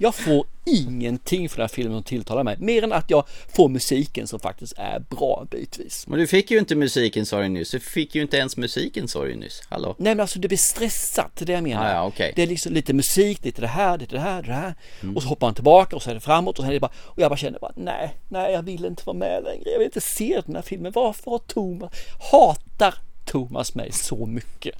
[0.01, 2.55] Jag får ingenting för den här filmen som tilltalar mig.
[2.59, 3.23] Mer än att jag
[3.55, 6.07] får musiken som faktiskt är bra bitvis.
[6.07, 7.71] Men du fick ju inte musiken sa du nyss.
[7.71, 9.61] Du fick ju inte ens musiken sa du nyss.
[9.69, 9.95] Hallå?
[9.97, 11.85] Nej men alltså det blir stressat, det är det jag menar.
[11.85, 12.33] Ah, ja, okay.
[12.35, 14.75] Det är liksom lite musik, lite det här, lite det här, det här.
[15.01, 15.15] Mm.
[15.15, 16.91] Och så hoppar han tillbaka och så är det framåt och så är det bara,
[16.95, 19.69] och jag bara känner bara nej, nej jag vill inte vara med längre.
[19.69, 20.91] Jag vill inte se den här filmen.
[20.95, 21.91] Varför har Thomas,
[22.31, 24.75] hatar Thomas mig så mycket?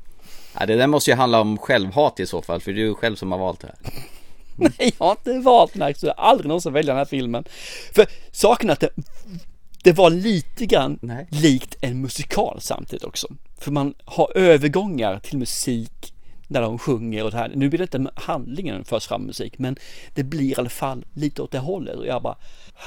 [0.60, 2.93] Ja, det där måste ju handla om självhat i så fall, för det är ju
[2.93, 3.93] själv som har valt det här.
[4.80, 7.43] Nej, jag har inte valt den här, så jag aldrig någonsin välja den här filmen.
[7.93, 8.89] För saken är att det,
[9.84, 11.28] det var lite grann Nej.
[11.30, 13.28] likt en musikal samtidigt också.
[13.60, 16.13] För man har övergångar till musik
[16.50, 17.52] när de sjunger och det här.
[17.56, 19.76] Nu blir det inte handlingen förs fram musik, men
[20.13, 22.38] det blir i alla fall lite åt det hållet och jag bara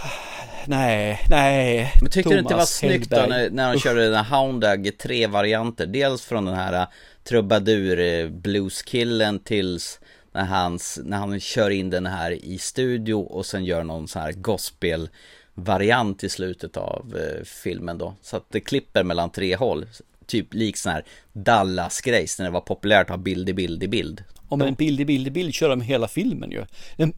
[0.67, 1.93] Nej, nej.
[2.01, 4.37] Men tyckte Thomas du inte det var snyggt då när, när de körde den här
[4.37, 5.87] Houndag tre varianter?
[5.87, 6.87] Dels från den här
[7.25, 10.01] trubadur eh, blueskillen tills
[10.33, 14.23] när, hans, när han kör in den här i studio och sen gör någon sån
[14.23, 15.09] här gospel
[15.55, 18.15] variant i slutet av eh, filmen då.
[18.23, 19.87] Så att det klipper mellan tre håll.
[20.27, 23.89] Typ lik sån här Dallas-grejs när det var populärt att ha bild i bild i
[23.89, 24.25] bild.
[24.49, 26.65] Om en bild i bild i bild kör de hela filmen ju.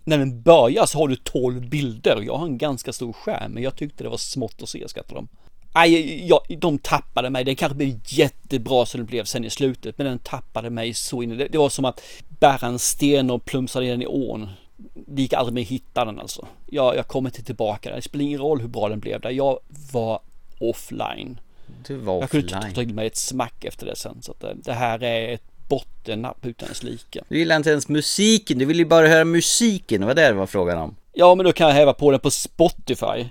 [0.04, 2.22] När den börjar så har du 12 bilder.
[2.26, 5.14] Jag har en ganska stor skärm men jag tyckte det var smått att se skrattar
[5.14, 5.28] de.
[5.74, 7.44] Nej, jag, de tappade mig.
[7.44, 11.22] Det kanske blev jättebra som det blev sen i slutet, men den tappade mig så
[11.22, 14.48] in det, det var som att bära en sten och plumsa ner den i ån.
[14.94, 16.46] Det gick aldrig mer att hitta den alltså.
[16.66, 17.96] Jag, jag kommer inte tillbaka där.
[17.96, 19.30] Det spelar ingen roll hur bra den blev där.
[19.30, 19.58] Jag
[19.92, 20.20] var
[20.58, 21.40] offline.
[21.86, 24.22] Du var jag kunde inte ta till mig ett smack efter det sen.
[24.22, 27.22] Så att det, det här är ett bottennapp utan dess like.
[27.28, 30.32] Du gillar inte ens musiken, du vill ju bara höra musiken, det var det det
[30.32, 30.96] var frågan om.
[31.12, 33.04] Ja, men då kan jag häva på den på Spotify.
[33.04, 33.26] Ja.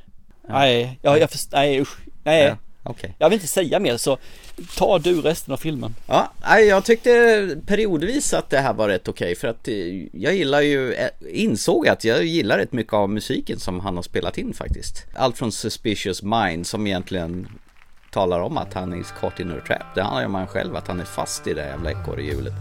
[0.47, 1.97] Nej, jag, jag nej usch.
[2.23, 2.57] Nej, ja,
[2.91, 3.09] okay.
[3.17, 4.17] jag vill inte säga mer så
[4.77, 5.95] ta du resten av filmen.
[6.07, 9.75] Ja, jag tyckte periodvis att det här var rätt okej okay, för att eh,
[10.11, 14.03] jag gillar ju, eh, insåg att jag gillar rätt mycket av musiken som han har
[14.03, 15.05] spelat in faktiskt.
[15.13, 17.47] Allt från Suspicious Mind som egentligen
[18.11, 19.95] talar om att han är caught in a trap.
[19.95, 22.53] Det handlar ju om han själv, att han är fast i det jävla ekorrhjulet.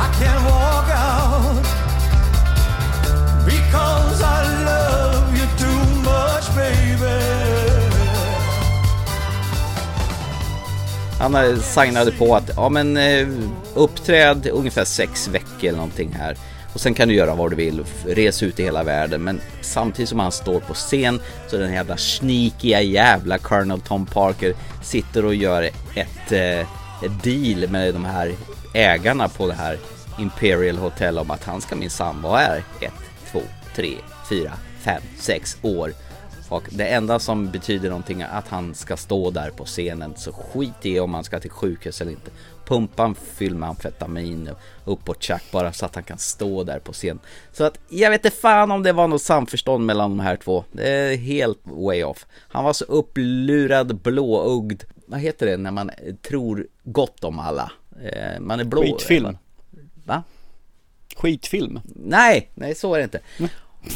[0.00, 1.66] I can't walk out
[3.44, 5.19] because I love
[5.58, 7.40] too much baby
[11.20, 13.28] Han signade på att, ja men eh,
[13.74, 16.36] uppträd ungefär sex veckor eller någonting här.
[16.74, 19.22] Och sen kan du göra vad du vill, resa ut i hela världen.
[19.22, 24.54] Men samtidigt som han står på scen så den jävla snikiga jävla Colonel Tom Parker
[24.82, 25.62] sitter och gör
[25.94, 26.60] ett, eh,
[27.04, 28.32] ett deal med de här
[28.74, 29.78] ägarna på det här
[30.18, 32.92] Imperial Hotel om att han ska minsann vara här ett,
[33.32, 33.42] två,
[33.76, 33.94] tre,
[34.28, 35.92] fyra, fem, sex år.
[36.48, 40.14] Och det enda som betyder någonting är att han ska stå där på scenen.
[40.16, 42.30] Så skit i om han ska till sjukhus eller inte.
[42.66, 44.50] Pumpa en fyll med amfetamin
[44.84, 47.18] upp på tjack bara så att han kan stå där på scen.
[47.52, 50.64] Så att jag vet inte fan om det var något samförstånd mellan de här två.
[50.72, 52.26] Det är helt way off.
[52.48, 54.82] Han var så upplurad, blåögd.
[55.06, 55.90] Vad heter det när man
[56.28, 57.72] tror gott om alla?
[58.02, 58.82] Eh, man är blå.
[58.82, 59.38] Skitfilm.
[60.04, 60.22] Va?
[61.16, 61.80] Skitfilm.
[61.84, 63.20] Nej, nej så är det inte.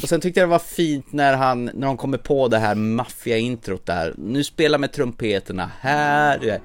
[0.03, 2.75] Och sen tyckte jag det var fint när han, när de kommer på det här
[2.75, 4.15] maffia-introt där.
[4.19, 6.61] Nu spelar med trumpeterna här.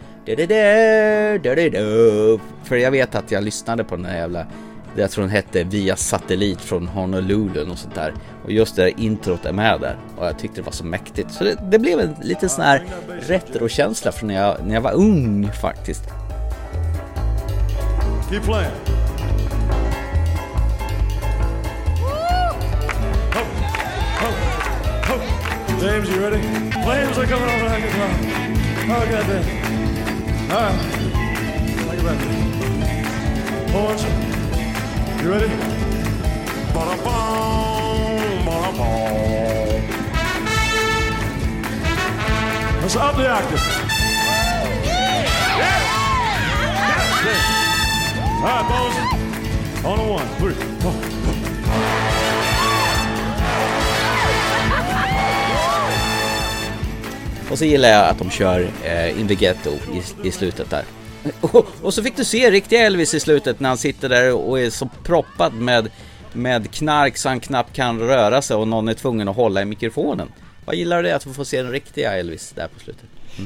[2.63, 4.47] För jag vet att jag lyssnade på den där jävla
[4.95, 8.13] jag tror den hette Via satellit från Honolulu och sånt där.
[8.43, 11.32] Och just det där introt är med där och jag tyckte det var så mäktigt.
[11.32, 12.86] Så det, det blev en liten sån här
[13.20, 16.03] retrokänsla från när jag, när jag var ung faktiskt.
[18.30, 18.98] Keep playing.
[25.80, 26.41] James, you ready?
[26.84, 28.19] Flames are coming over like a cloud.
[28.91, 29.45] Oh, goddamn.
[30.51, 30.77] All right.
[31.93, 32.19] It back.
[33.71, 34.03] Horns.
[35.23, 35.49] You ready?
[36.73, 39.21] Ba-da-bum, ba-da-bum.
[42.82, 43.65] Let's up the octave.
[47.23, 47.39] Yeah.
[48.36, 49.86] All right, boys.
[49.86, 51.18] On a one, three, four.
[57.51, 60.83] Och så gillar jag att de kör eh, In the Ghetto i, i slutet där.
[61.41, 64.59] Och, och så fick du se riktiga Elvis i slutet när han sitter där och
[64.59, 65.89] är så proppad med,
[66.33, 69.65] med knark så han knappt kan röra sig och någon är tvungen att hålla i
[69.65, 70.31] mikrofonen.
[70.65, 73.05] Vad gillar du det att vi får se den riktiga Elvis där på slutet?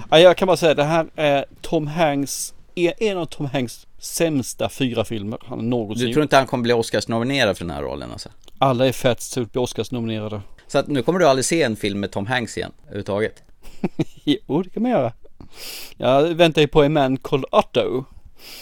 [0.09, 3.87] Ja, jag kan bara säga det här är Tom Hanks, är en av Tom Hanks
[3.99, 7.81] sämsta fyra filmer han någonsin Du tror inte han kommer bli Oscars-nominerad för den här
[7.81, 8.29] rollen alltså?
[8.57, 10.41] Alla är fett så bli Oscars-nominerade.
[10.67, 13.43] Så att nu kommer du aldrig se en film med Tom Hanks igen, överhuvudtaget?
[14.23, 15.13] jo, det kan man göra.
[15.97, 18.05] Jag väntar ju på en man called Otto.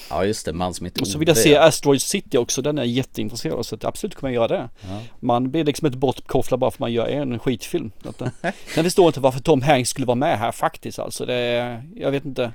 [0.10, 2.78] Ja just det, man som heter Och så vill jag se Asteroid City också, den
[2.78, 4.70] är jag jätteintresserad av så att absolut kommer jag göra det.
[4.82, 5.02] Ja.
[5.20, 7.92] Man blir liksom inte bortkopplad bara för att man gör en skitfilm.
[8.04, 8.28] Att, eh,
[8.76, 11.26] Sen förstår jag inte varför Tom Hanks skulle vara med här faktiskt alltså.
[11.26, 12.52] Det jag vet inte.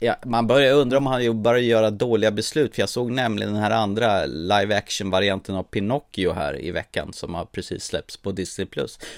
[0.00, 3.62] Ja, man börjar undra om han börjar göra dåliga beslut för jag såg nämligen den
[3.62, 8.32] här andra live action varianten av Pinocchio här i veckan som har precis släppts på
[8.32, 8.66] Disney+.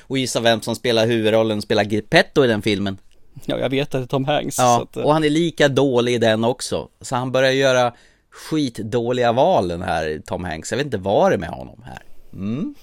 [0.01, 2.99] Och gissa vem som spelar huvudrollen, spelar Geppetto i den filmen?
[3.45, 4.59] Ja, jag vet att det är Tom Hanks.
[4.59, 6.89] Ja, att, eh, och han är lika dålig i den också.
[7.01, 7.93] Så han börjar göra
[8.31, 10.71] skitdåliga val den här Tom Hanks.
[10.73, 12.03] Jag vet inte vad det är med honom här.
[12.33, 12.75] Mm.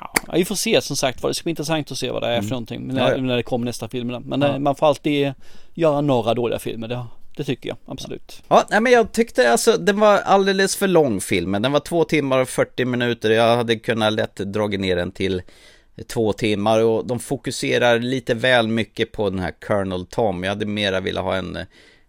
[0.00, 2.32] Ja, vi får se som sagt det ska bli intressant att se vad det är
[2.32, 2.42] Mm.
[2.44, 3.16] för någonting när, ja.
[3.16, 4.06] när det kommer nästa film.
[4.24, 4.48] Men Ja.
[4.48, 5.32] eh, man får alltid
[5.74, 7.04] göra några dåliga filmer, det,
[7.36, 8.42] det tycker jag absolut.
[8.48, 11.62] Ja, nej men jag tyckte alltså den var alldeles för lång filmen.
[11.62, 13.30] Den var två timmar och 40 minuter.
[13.30, 15.42] Jag hade kunnat lätt dragit ner den till
[16.06, 20.44] två timmar och de fokuserar lite väl mycket på den här Colonel Tom.
[20.44, 21.58] Jag hade mera velat ha en,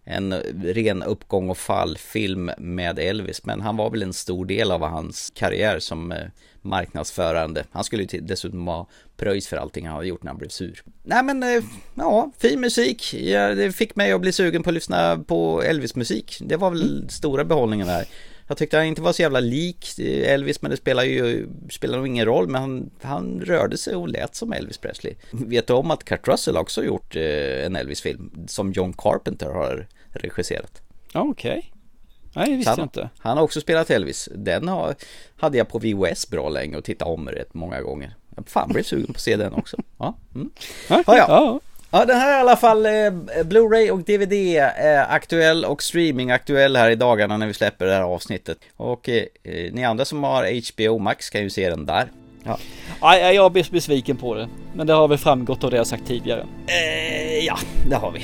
[0.04, 3.44] en ren uppgång och fall-film med Elvis.
[3.44, 6.18] Men han var väl en stor del av hans karriär som eh,
[6.62, 7.64] marknadsförande.
[7.72, 10.82] Han skulle ju dessutom ha pröjs för allting han har gjort när han blev sur.
[11.02, 11.62] Nej men, eh,
[11.94, 13.14] ja, fin musik.
[13.14, 16.38] Ja, det fick mig att bli sugen på att lyssna på Elvis-musik.
[16.40, 18.04] Det var väl stora behållningen där.
[18.46, 22.06] Jag tyckte han inte var så jävla lik Elvis, men det spelar ju spelar nog
[22.06, 22.48] ingen roll.
[22.48, 25.14] Men han, han rörde sig och lät som Elvis Presley.
[25.30, 29.86] Vet du om att Kurt Russell också gjort eh, en Elvis-film som John Carpenter har
[30.12, 30.82] regisserat?
[31.14, 31.72] Okej.
[32.36, 33.08] Nej, det visste han, jag inte.
[33.18, 34.28] Han har också spelat Elvis.
[34.34, 34.94] Den har,
[35.36, 38.16] hade jag på VHS bra länge och tittade om rätt många gånger.
[38.36, 39.76] Jag fan blev sugen på att se den också.
[39.98, 40.50] Ja, mm.
[40.88, 41.60] Ja, ja,
[41.98, 42.04] ja.
[42.04, 42.90] den här är i alla fall eh,
[43.42, 47.92] Blu-ray och DVD eh, aktuell och streaming aktuell här i dagarna när vi släpper det
[47.92, 48.58] här avsnittet.
[48.76, 52.10] Och eh, eh, ni andra som har HBO Max kan ju se den där.
[53.00, 54.48] Ja, jag blir besviken på det.
[54.74, 56.46] Men det har väl framgått av det jag sagt tidigare.
[56.66, 58.18] eh, ja det har vi.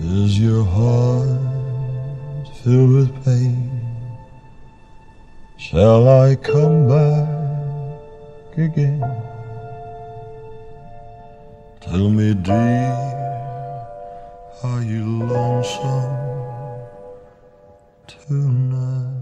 [0.00, 3.70] Is your heart filled with pain?
[5.58, 9.33] Shall I come back again?
[11.84, 12.94] Tell me, dear,
[14.62, 16.16] are you lonesome
[18.06, 19.14] tonight?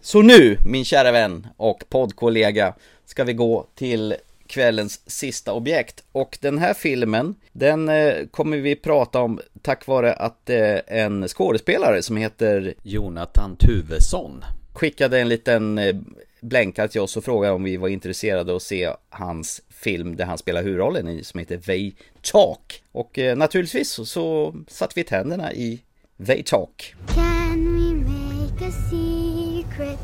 [0.00, 2.74] Så nu, min kära vän och poddkollega,
[3.04, 4.14] ska vi gå till
[4.54, 6.04] kvällens sista objekt.
[6.12, 11.28] Och den här filmen, den eh, kommer vi prata om tack vare att eh, en
[11.28, 15.96] skådespelare som heter Jonathan Tuvesson skickade en liten eh,
[16.40, 20.24] blänkare till oss och frågade om vi var intresserade av att se hans film där
[20.24, 21.92] han spelar huvudrollen i som heter They
[22.32, 22.82] Talk.
[22.92, 25.80] Och eh, naturligtvis så, så satte vi tänderna i
[26.26, 26.94] They Talk.
[27.14, 29.98] Can we make a secret?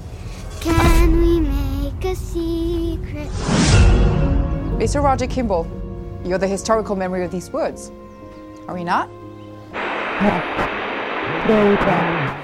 [0.63, 3.70] Can we make a secret?
[4.81, 5.03] Mr.
[5.03, 5.67] Roger Kimball,
[6.25, 7.93] you're the historical memory of these woods.
[8.67, 9.11] Are we not?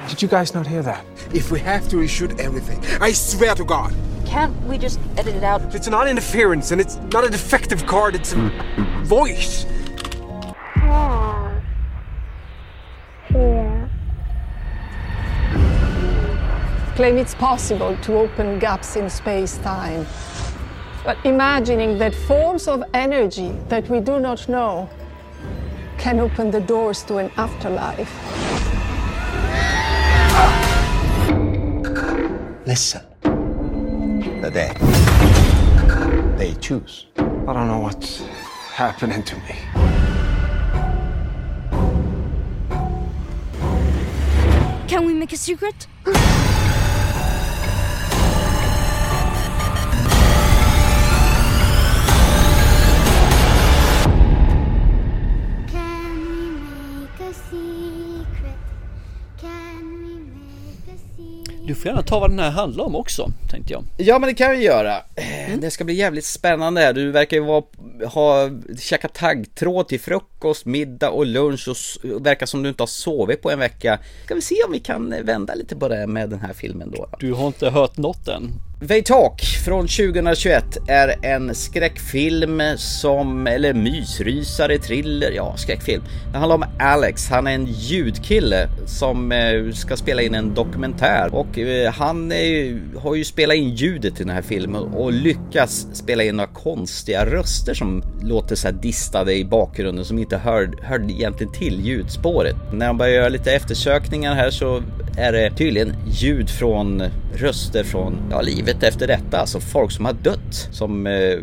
[0.06, 1.02] Did you guys not hear that?
[1.32, 3.94] If we have to reshoot everything, I swear to God.
[4.26, 5.74] Can't we just edit it out?
[5.74, 8.52] It's not interference and it's not a defective card, it's a
[9.04, 9.64] voice.
[10.76, 11.58] Ah.
[13.28, 13.90] Here.
[16.96, 20.06] claim it's possible to open gaps in space time.
[21.06, 24.90] But imagining that forms of energy that we do not know
[25.98, 28.10] can open the doors to an afterlife.
[32.66, 33.02] Listen.
[34.42, 34.76] The dead.
[36.36, 37.06] They choose.
[37.16, 38.26] I don't know what's
[38.74, 39.54] happening to me.
[44.88, 45.86] Can we make a secret?
[61.76, 63.84] får gärna ta vad den här handlar om också, tänkte jag.
[63.96, 64.96] Ja men det kan vi göra.
[64.96, 66.92] Eh, Det ska bli jävligt spännande här.
[66.92, 67.62] Du verkar ju vara,
[68.12, 68.50] ha
[68.80, 73.42] käkat taggtråd till frukost, middag och lunch och s- verkar som du inte har sovit
[73.42, 73.98] på en vecka.
[74.24, 77.08] Ska vi se om vi kan vända lite på det med den här filmen då.
[77.20, 78.50] Du har inte hört något än.
[78.80, 86.02] They Talk från 2021 är en skräckfilm som, eller mysrysare, thriller, ja skräckfilm.
[86.32, 91.34] Det handlar om Alex, han är en ljudkille som eh, ska spela in en dokumentär
[91.34, 95.86] och eh, han är, har ju spelat in ljudet i den här filmen och lyckas
[95.92, 100.70] spela in några konstiga röster som låter så här distade i bakgrunden som inte hör,
[100.82, 102.56] hör egentligen till ljudspåret.
[102.72, 104.82] När han börjar göra lite eftersökningar här så
[105.18, 107.02] är det tydligen ljud från
[107.34, 111.38] röster från ja, livet efter detta, alltså folk som har dött som eh,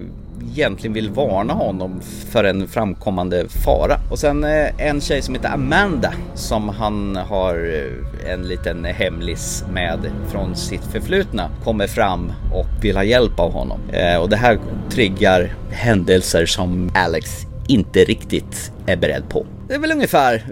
[0.52, 4.00] egentligen vill varna honom för en framkommande fara.
[4.12, 9.64] Och sen eh, en tjej som heter Amanda som han har eh, en liten hemlis
[9.74, 10.00] med
[10.32, 13.80] från sitt förflutna kommer fram och vill ha hjälp av honom.
[13.92, 14.60] Eh, och det här
[14.90, 19.46] triggar händelser som Alex inte riktigt är beredd på.
[19.68, 20.44] Det är väl ungefär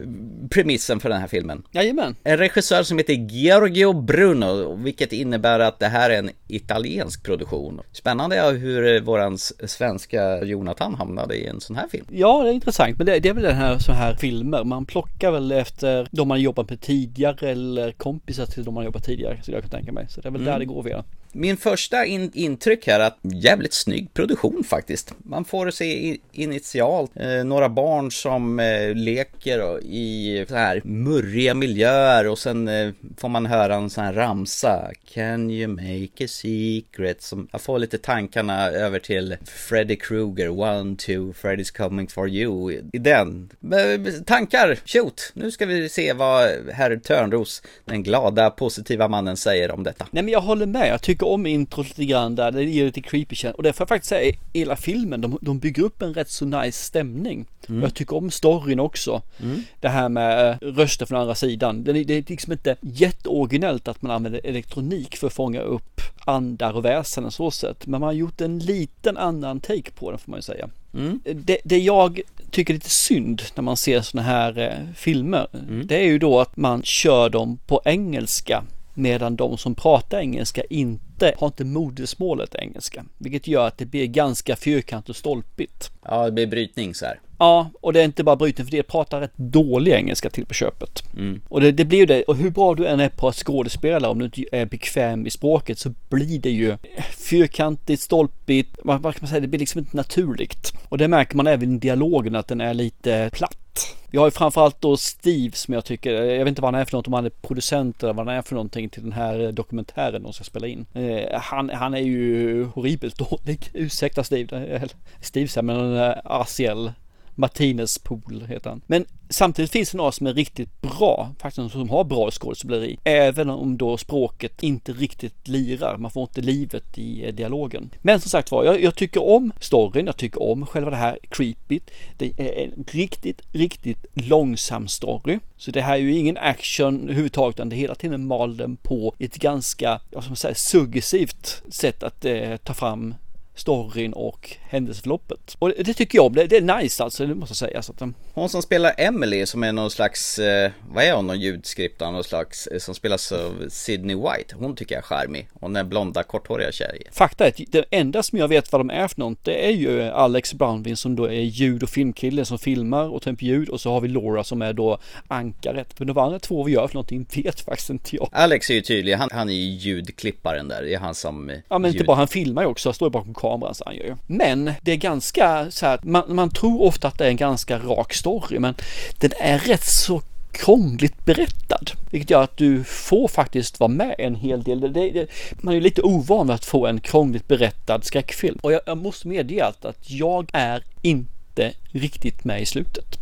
[0.51, 1.63] premissen för den här filmen.
[1.71, 2.15] Jajamän.
[2.23, 7.81] En regissör som heter Giorgio Bruno, vilket innebär att det här är en italiensk produktion.
[7.91, 12.05] Spännande är hur eh, våran svenska Jonathan hamnade i en sån här film.
[12.09, 12.97] Ja, det är intressant.
[12.97, 14.63] Men det, det är väl den här så här filmer.
[14.63, 19.03] Man plockar väl efter de man jobbat med tidigare eller kompisar till de man jobbat
[19.03, 19.39] tidigare.
[19.43, 20.05] Så jag kan tänka mig.
[20.09, 20.53] Så det är väl Mm.
[20.53, 21.03] där det går via.
[21.33, 25.13] Min första in intryck här är att jävligt snygg produktion faktiskt.
[25.17, 32.27] Man får se initialt eh, några barn som eh, leker i så här murriga miljöer
[32.27, 34.91] och sen eh, får man höra en sån här ramsa.
[35.13, 37.21] Can you make a secret?
[37.21, 42.71] Som jag får lite tankarna över till Freddy Krueger, one, two, Freddy's coming for you.
[42.93, 43.49] I den.
[43.73, 45.31] Eh, Tankar, shoot!
[45.33, 50.07] Nu ska vi se vad herr Törnros, den glada positiva mannen, säger om detta.
[50.11, 50.87] Nej men jag håller med.
[50.89, 52.51] Jag tycker om introt lite grann där.
[52.51, 53.57] Det ger lite creepy känsla.
[53.57, 56.45] Och det får jag faktiskt säga, hela filmen, de, de bygger upp en rätt så
[56.45, 57.45] nice stämning.
[57.69, 57.81] Mm.
[57.81, 59.21] Jag tycker om storyn också.
[59.43, 59.63] Mm.
[59.79, 61.83] Det här med eh, röster från andra sidan.
[61.83, 66.01] Det, är- det är liksom inte jätteoriginellt att man använder elektronik för att fånga upp
[66.25, 67.87] andar och väsen så sätt.
[67.87, 70.69] Men man har gjort en liten annan take på den får man ju säga.
[70.93, 71.19] Mm.
[71.23, 75.47] Det, det jag tycker är lite synd när man ser såna här eh, filmer,
[75.85, 78.63] det är ju då att man kör dem på engelska
[78.93, 83.05] medan de som pratar engelska inte har inte modersmålet engelska.
[83.17, 85.91] Vilket gör att det blir ganska fyrkantigt och stolpigt.
[86.03, 87.19] Ja, det blir brytning så här.
[87.41, 90.53] Ja, och det är inte bara brytning för det pratar rätt dålig engelska till på
[90.53, 91.03] köpet.
[91.17, 91.41] Mm.
[91.47, 94.09] Och det, det blir ju det, och hur bra du än är på att skådespela
[94.09, 96.77] om du inte är bekväm i språket så blir det ju
[97.17, 100.73] fyrkantigt, stolpigt, vad, vad kan man säga, det blir liksom inte naturligt.
[100.89, 103.95] Och det märker man även i dialogen att den är lite platt.
[104.09, 106.85] Vi har ju framförallt då Steve som jag tycker, jag vet inte vad han är
[106.85, 109.51] för något, om han är producent eller vad han är för någonting till den här
[109.51, 110.85] dokumentären de ska spela in.
[110.93, 114.89] Eh, han, han är ju horribelt dålig, ursäkta Steve,
[115.21, 116.91] Steve säger men Asiel
[117.35, 118.81] Martinez Pool heter han.
[118.87, 122.99] Men samtidigt finns det några som är riktigt bra, faktiskt som har bra skådespeleri.
[123.03, 127.89] Även om då språket inte riktigt lirar, man får inte livet i eh, dialogen.
[128.01, 131.19] Men som sagt var, jag, jag tycker om storyn, jag tycker om själva det här
[131.29, 131.79] creepy.
[132.17, 135.39] Det är en riktigt, riktigt långsam story.
[135.57, 139.13] Så det här är ju ingen action överhuvudtaget, utan det hela tiden mal den på
[139.19, 143.15] ett ganska, jag ska säga, suggestivt sätt att eh, ta fram
[143.61, 145.55] storyn och händelseförloppet.
[145.59, 147.81] Och det tycker jag om, det, det är nice alltså, det måste jag säga.
[147.81, 151.27] Så att, um, Hon som spelar Emily som är någon slags, eh, vad är hon,
[151.27, 154.55] någon ljudskript av någon slags, eh, som spelas av Sydney White.
[154.55, 155.47] Hon tycker jag är charmig.
[155.59, 157.01] Hon är blonda korthåriga tjej.
[157.11, 159.71] Fakta är att det enda som jag vet vad de är för något, det är
[159.71, 163.69] ju Alex Brownvin som då är ljud och filmkille som filmar och tar upp ljud
[163.69, 164.97] och så har vi Laura som är då
[165.27, 165.99] ankaret.
[165.99, 168.29] Men de andra två vi gör för någonting vet faktiskt inte jag.
[168.31, 170.81] Alex är ju tydlig, han, han är ju ljudklipparen där.
[170.83, 171.49] Det är han som...
[171.49, 173.50] eh, Ja men inte ljud- bara han filmar ju också, han står ju bakom kameran
[173.73, 174.15] så han ju.
[174.27, 177.77] Men det är ganska så här, man, man tror ofta att det är en ganska
[177.79, 178.75] rak story men
[179.17, 180.21] den är rätt så
[180.51, 181.91] krångligt berättad.
[182.11, 184.79] Vilket gör att du får faktiskt vara med en hel del.
[184.79, 185.27] Det, det,
[185.61, 188.59] man är lite ovan att få en krångligt berättad skräckfilm.
[188.61, 193.17] Och jag, jag måste medge att, att jag är inte riktigt med i slutet.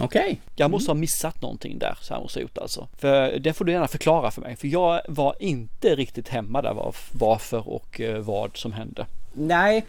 [0.00, 0.22] Okej.
[0.22, 0.36] Okay.
[0.56, 2.88] Jag måste ha missat någonting där, så här måste jag gjort alltså.
[2.98, 4.56] För det får du gärna förklara för mig.
[4.56, 9.06] För jag var inte riktigt hemma där var, varför och eh, vad som hände.
[9.34, 9.84] Nej,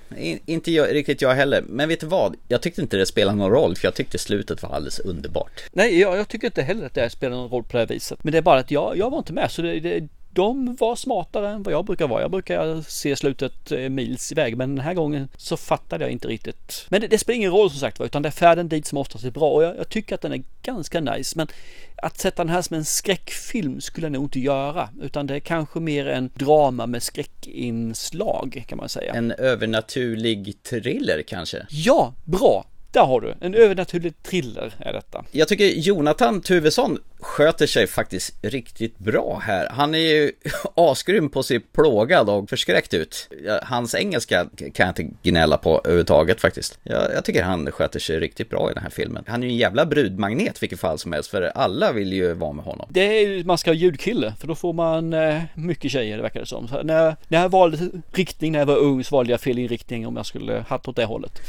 [0.45, 1.63] inte jag, riktigt jag heller.
[1.67, 2.35] Men vet du vad?
[2.47, 5.63] Jag tyckte inte det spelade någon roll för jag tyckte slutet var alldeles underbart.
[5.71, 8.23] Nej, jag, jag tycker inte heller att det spelar någon roll på det här viset.
[8.23, 10.95] Men det är bara att jag, jag var inte med så det, det de var
[10.95, 12.21] smartare än vad jag brukar vara.
[12.21, 16.27] Jag brukar se slutet eh, mils iväg men den här gången så fattade jag inte
[16.27, 16.85] riktigt.
[16.89, 19.25] Men det, det spelar ingen roll som sagt utan det är färden dit som oftast
[19.25, 21.37] är bra och jag, jag, tycker att den är ganska nice.
[21.37, 21.47] Men
[21.95, 25.39] att sätta den här som en skräckfilm skulle jag nog inte göra utan det är
[25.39, 29.13] kanske mer en drama med skräckinslag kan man säga.
[29.13, 31.65] En övernaturlig thriller kanske?
[31.69, 32.65] Ja, bra!
[32.93, 35.25] Där har du, en övernaturlig thriller är detta.
[35.31, 39.69] Jag tycker Jonathan Tuvesson sköter sig faktiskt riktigt bra här.
[39.71, 40.31] Han är ju
[40.75, 43.29] asgrym på se plågad och förskräckt ut.
[43.63, 46.79] Hans engelska kan jag inte gnälla på överhuvudtaget faktiskt.
[46.83, 49.23] Jag, jag, tycker han sköter sig riktigt bra i den här filmen.
[49.27, 52.51] Han är ju en jävla brudmagnet vilket fall som helst för alla vill ju vara
[52.51, 52.87] med honom.
[52.89, 56.23] Det är ju, man ska ha ljudkille för då får man eh, mycket tjejer det
[56.23, 56.67] verkar det som.
[56.67, 60.07] Så när, när jag valde riktning när jag var ung så valde jag fel inriktning
[60.07, 61.41] om jag skulle haft åt det hållet.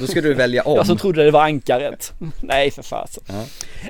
[0.00, 0.74] Då ska du välja om.
[0.76, 2.12] jag som trodde det var ankaret.
[2.40, 3.24] Nej för fasen.
[3.28, 3.44] Ja.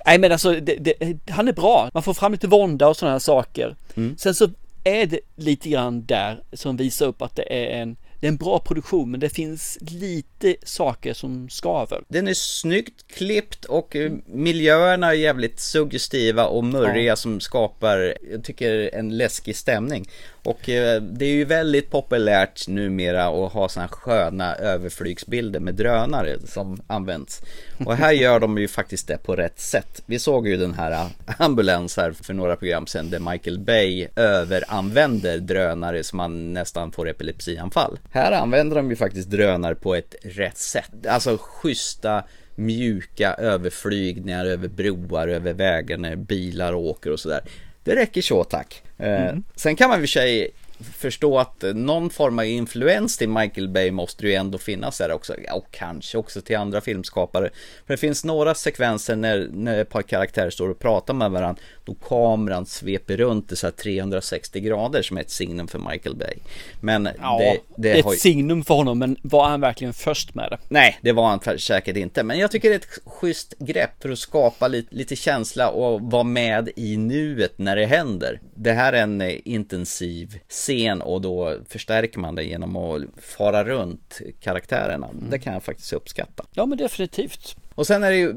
[0.07, 1.91] Nej men alltså det, det, han är bra.
[1.95, 3.77] Man får fram lite vånda och sådana här saker.
[3.95, 4.17] Mm.
[4.19, 4.49] Sen så
[4.85, 8.37] är det lite grann där som visar upp att det är en det är en
[8.37, 12.03] bra produktion men det finns lite saker som skaver.
[12.09, 17.17] Den är snyggt klippt och eh, miljöerna är jävligt suggestiva och murriga ja.
[17.17, 20.09] som skapar, jag tycker, en läskig stämning.
[20.47, 26.37] Och eh, det är ju väldigt populärt numera att ha sådana sköna överflygsbilder med drönare
[26.47, 27.43] som används.
[27.87, 30.03] Och här gör de ju faktiskt det på rätt sätt.
[30.07, 31.07] Vi såg ju den här eh,
[31.39, 37.09] ambulans här för några program sedan där Michael Bay överanvänder drönare som man nästan får
[37.09, 37.99] epilepsianfall.
[38.11, 41.07] Här använder de ju faktiskt drönare på ett rätt sätt.
[41.09, 42.25] Alltså schyssta
[42.57, 47.41] mjuka överflygningar över broar, över vägar när bilar åker och sådär.
[47.87, 48.83] Det räcker så tack.
[48.99, 49.45] Eh, mm.
[49.55, 54.27] Sen kan man i sig förstå att någon form av influens till Michael Bay måste
[54.27, 55.35] ju ändå finnas där också.
[55.53, 57.51] Och kanske också till andra filmskapare.
[57.87, 61.63] För det finns några sekvenser när, när ett par karaktärer står och pratar med varandra.
[61.87, 66.35] Då kameran sveper runt i så 360 grader som är ett signum för Michael Bay.
[66.81, 70.35] Men ja, det, det, det är ett signum för honom men var han verkligen först
[70.35, 70.59] med det?
[70.69, 72.23] Nej, det var han säkert inte.
[72.23, 76.01] Men jag tycker det är ett schysst grepp för att skapa lite, lite känsla och
[76.01, 78.41] vara med i nuet när det händer.
[78.55, 84.21] Det här är en intensiv scen och då förstärker man det genom att fara runt
[84.41, 85.09] karaktärerna.
[85.09, 85.31] Mm.
[85.31, 86.45] Det kan jag faktiskt uppskatta.
[86.55, 87.57] Ja men definitivt.
[87.77, 88.35] Och sen är det ju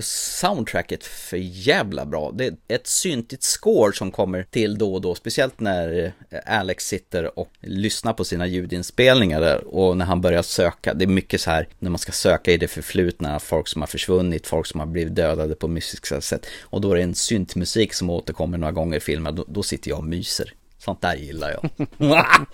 [0.00, 2.32] soundtracket för jävla bra.
[2.34, 6.86] Det är ett syntigt score som kommer till då och då, speciellt när eh, Alex
[6.86, 10.94] sitter och lyssnar på sina ljudinspelningar där och när han börjar söka.
[10.94, 13.86] Det är mycket så här när man ska söka i det förflutna, folk som har
[13.86, 16.46] försvunnit, folk som har blivit dödade på mystiska sätt.
[16.62, 19.90] Och då är det en syntmusik som återkommer några gånger i filmen, då, då sitter
[19.90, 20.52] jag och myser.
[20.78, 21.70] Sånt där gillar jag.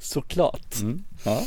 [0.00, 0.80] Såklart.
[0.80, 1.04] Mm.
[1.24, 1.42] Ja.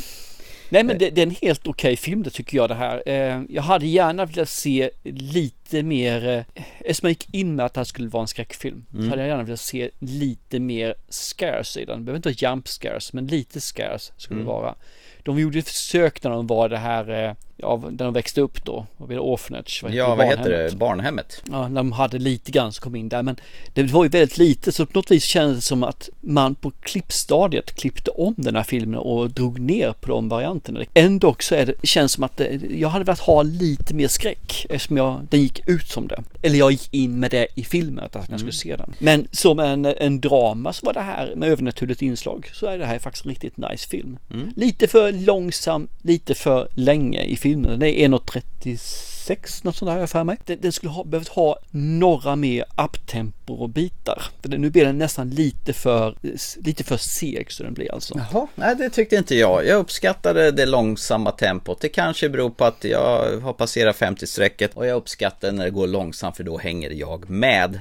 [0.68, 3.02] Nej men det, det, är en helt okej okay film det tycker jag det här.
[3.06, 7.74] Eh, jag hade gärna velat se lite mer, eh, eftersom jag gick in med att
[7.74, 9.04] det här skulle vara en skräckfilm, mm.
[9.04, 11.98] så hade jag gärna velat se lite mer scares i den.
[11.98, 14.46] Det behöver inte vara jump scares, men lite scares skulle mm.
[14.46, 14.74] det vara.
[15.22, 18.64] De gjorde ett försök när de var det här eh, ja, där de växte upp
[18.64, 19.80] då, vad det, orphanage?
[19.82, 21.42] Vad ja, vad heter det, barnhemmet?
[21.50, 23.36] Ja, när de hade lite grann som kom in där, men
[23.72, 26.70] det var ju väldigt lite, så på något vis kändes det som att man på
[26.70, 30.84] klippstadiet klippte om den här filmen och drog ner på de varianterna.
[30.94, 34.66] Ändå så är det, känns som att det, jag hade velat ha lite mer skräck
[34.70, 36.22] eftersom jag, den gick ut som det.
[36.42, 38.52] Eller jag gick in med det i filmen, att jag skulle mm.
[38.52, 38.94] se den.
[38.98, 42.86] Men som en, en drama så var det här med övernaturligt inslag så är det
[42.86, 44.18] här faktiskt en riktigt nice film.
[44.30, 44.52] Mm.
[44.56, 47.70] Lite för långsam, lite för länge i filmen.
[47.70, 49.17] Den är 1.36
[49.62, 50.36] något sånt där har jag för mig.
[50.44, 54.22] Den, den skulle ha, behövt ha några mer uptempo och bitar.
[54.42, 56.14] Nu blir den nästan lite för,
[56.56, 58.20] lite för seg så den blir alltså.
[58.32, 59.66] Jaha, nej det tyckte inte jag.
[59.66, 61.80] Jag uppskattade det långsamma tempot.
[61.80, 65.86] Det kanske beror på att jag har passerat 50-strecket och jag uppskattar när det går
[65.86, 67.80] långsamt för då hänger jag med.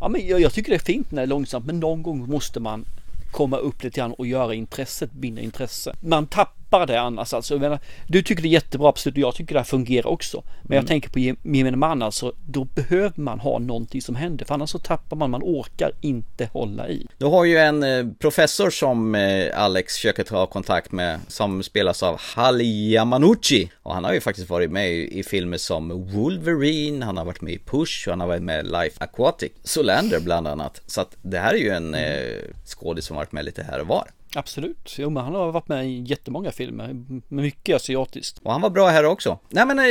[0.00, 2.28] Ja men jag, jag tycker det är fint när det är långsamt men någon gång
[2.28, 2.84] måste man
[3.30, 5.96] komma upp lite grann och göra intresset, binda intresse.
[6.00, 7.54] Man tappar tappar det annars alltså.
[7.54, 10.42] Jag menar, du tycker det är jättebra absolut och jag tycker det här fungerar också.
[10.62, 10.86] Men jag Mm.
[10.88, 14.70] tänker på gem- gemene man alltså, då behöver man ha någonting som händer för annars
[14.70, 17.06] så tappar man, man orkar inte hålla i.
[17.18, 22.02] Du har ju en eh, professor som eh, Alex försöker ta kontakt med som spelas
[22.02, 23.70] av Hali Yamanuchi.
[23.82, 27.40] Och han har ju faktiskt varit med i, i filmer som Wolverine, han har varit
[27.40, 29.52] med i Push och han har varit med i Life Aquatic.
[29.64, 30.82] Solander bland annat.
[30.86, 33.86] Så att det här är ju en eh, skådis som varit med lite här och
[33.86, 34.08] var.
[34.34, 36.96] Absolut, jo men han har varit med i jättemånga filmer,
[37.28, 38.38] mycket asiatiskt.
[38.42, 39.38] Och han var bra här också.
[39.48, 39.84] Nej men eh,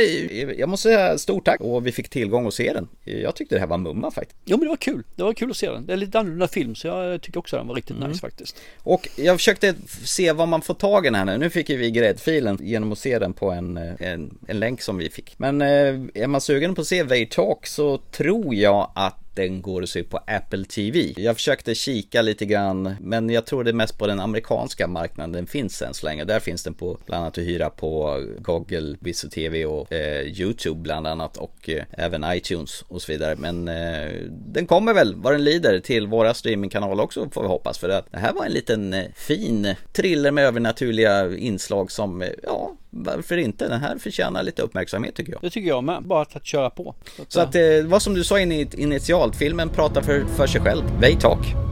[0.58, 2.88] jag måste säga stort tack och vi fick tillgång att se den.
[3.04, 4.40] Jag tyckte det här var mumma faktiskt.
[4.44, 5.86] Jo men det var kul, det var kul att se den.
[5.86, 8.08] Det är lite annorlunda film så jag tycker också den var riktigt Mm.
[8.08, 8.56] nice faktiskt.
[8.82, 9.74] Och jag försökte
[10.04, 11.38] se vad man får tag i den här nu.
[11.38, 14.82] Nu fick ju vi gräddfilen genom att se den på en, eh, en, en länk
[14.82, 15.38] som vi fick.
[15.38, 15.68] Men eh,
[16.14, 19.88] är man sugen på att se Way Talk så tror jag att den går att
[19.88, 21.14] se på Apple TV.
[21.16, 25.32] Jag försökte kika lite grann, men jag tror det är mest på den amerikanska marknaden
[25.32, 26.24] den finns än så länge.
[26.24, 30.80] Där finns den på bland annat att hyra på Google, Viso TV och eh, YouTube
[30.80, 33.36] bland annat och eh, även iTunes och så vidare.
[33.36, 37.78] Men eh, den kommer väl vad den lider till våra streamingkanaler också får vi hoppas.
[37.78, 42.28] För att det här var en liten eh, fin thriller med övernaturliga inslag som, eh,
[42.42, 43.68] ja, varför inte?
[43.68, 45.40] Den här förtjänar lite uppmärksamhet tycker jag.
[45.42, 46.94] Det tycker jag med, bara att, att köra på.
[47.28, 50.82] Så att det var som du sa in initialt, filmen pratar för, för sig själv.
[51.00, 51.69] Way Talk.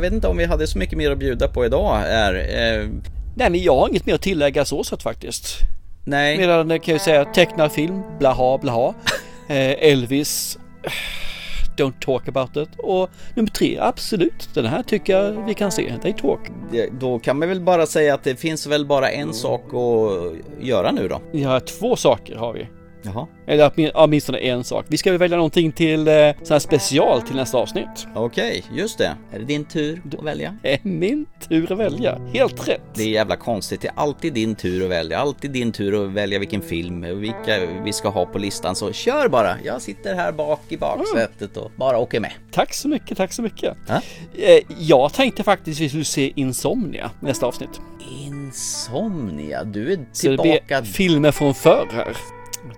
[0.00, 2.02] Jag vet inte om vi hade så mycket mer att bjuda på idag.
[2.06, 2.88] Är, eh,
[3.36, 5.58] Nej men jag har inget mer att tillägga så sett faktiskt.
[6.04, 6.38] Nej.
[6.38, 8.94] Medan kan jag säga tecknad film, blaha blaha.
[9.48, 10.58] Eh, Elvis,
[11.76, 12.68] Don't talk about it.
[12.78, 14.48] Och nummer tre, absolut.
[14.54, 15.94] Den här tycker jag vi kan se.
[16.02, 16.40] They talk.
[17.00, 20.92] då kan man väl bara säga att det finns väl bara en sak att göra
[20.92, 21.20] nu då.
[21.32, 22.68] Ja, två saker har vi.
[23.02, 23.26] Jaha.
[23.46, 24.84] Eller åtmin- åtminstone en sak.
[24.88, 28.06] Vi ska väl välja någonting till eh, sån här special till nästa avsnitt.
[28.14, 29.16] Okej, just det.
[29.32, 30.56] Är det din tur att välja?
[30.62, 32.18] Det är min tur att välja.
[32.34, 32.80] Helt rätt.
[32.94, 33.80] Det är jävla konstigt.
[33.80, 35.18] Det är alltid din tur att välja.
[35.18, 38.74] Alltid din tur att välja vilken film och vilka vi ska ha på listan.
[38.76, 39.56] Så kör bara.
[39.64, 42.32] Jag sitter här bak i baksätet och bara åker med.
[42.52, 43.76] Tack så mycket, tack så mycket.
[43.88, 44.00] Ja?
[44.38, 47.80] Eh, jag tänkte faktiskt vi skulle se Insomnia nästa avsnitt.
[48.26, 50.80] Insomnia, du är Så det tillbaka.
[50.80, 52.16] blir filmer från förr här.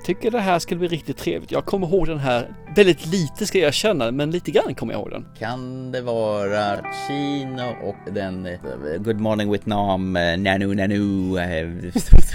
[0.04, 1.50] Tycker det här skulle bli riktigt trevligt.
[1.50, 5.00] Jag kommer ihåg den här väldigt lite ska jag känna, men lite grann kommer jag
[5.00, 5.26] ihåg den.
[5.38, 6.76] Kan det vara
[7.06, 8.58] Chino och den eh,
[8.98, 11.68] Good Morning Vietnam, eh, Nanu Nanu, eh,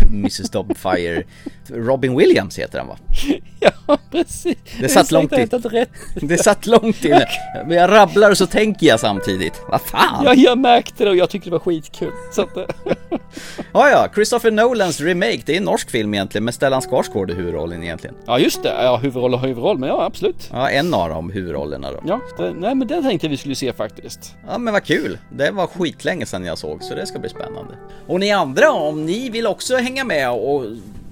[0.12, 1.24] Mrs Doubtfire.
[1.70, 2.98] Robin Williams heter han va?
[3.60, 4.58] Ja, precis.
[4.80, 5.40] Det satt långt in.
[5.40, 5.86] in.
[6.28, 7.26] Det satt långt inne.
[7.68, 9.62] Men jag rabblar och så tänker jag samtidigt.
[9.70, 10.24] Vad fan?
[10.26, 12.12] Ja, jag märkte det och jag tyckte det var skitkul.
[12.32, 12.64] Så att, eh,
[13.74, 17.36] Ja, ja, Christopher Nolans remake, det är en norsk film egentligen, men Stellan Skarsgård är
[17.36, 18.16] huvudrollen egentligen.
[18.26, 18.70] ja, just det.
[18.84, 20.50] Ja, huvudroll och huvudroll, men ja, absolut.
[20.52, 22.00] Ja, en av de huvudrollerna då.
[22.08, 24.36] Ja, det, nej men den tänkte vi skulle se faktiskt.
[24.48, 25.18] Ja men vad kul!
[25.30, 27.74] Det var skitlänge sedan jag såg så det ska bli spännande.
[28.08, 30.64] Och ni andra om ni vill också hänga med och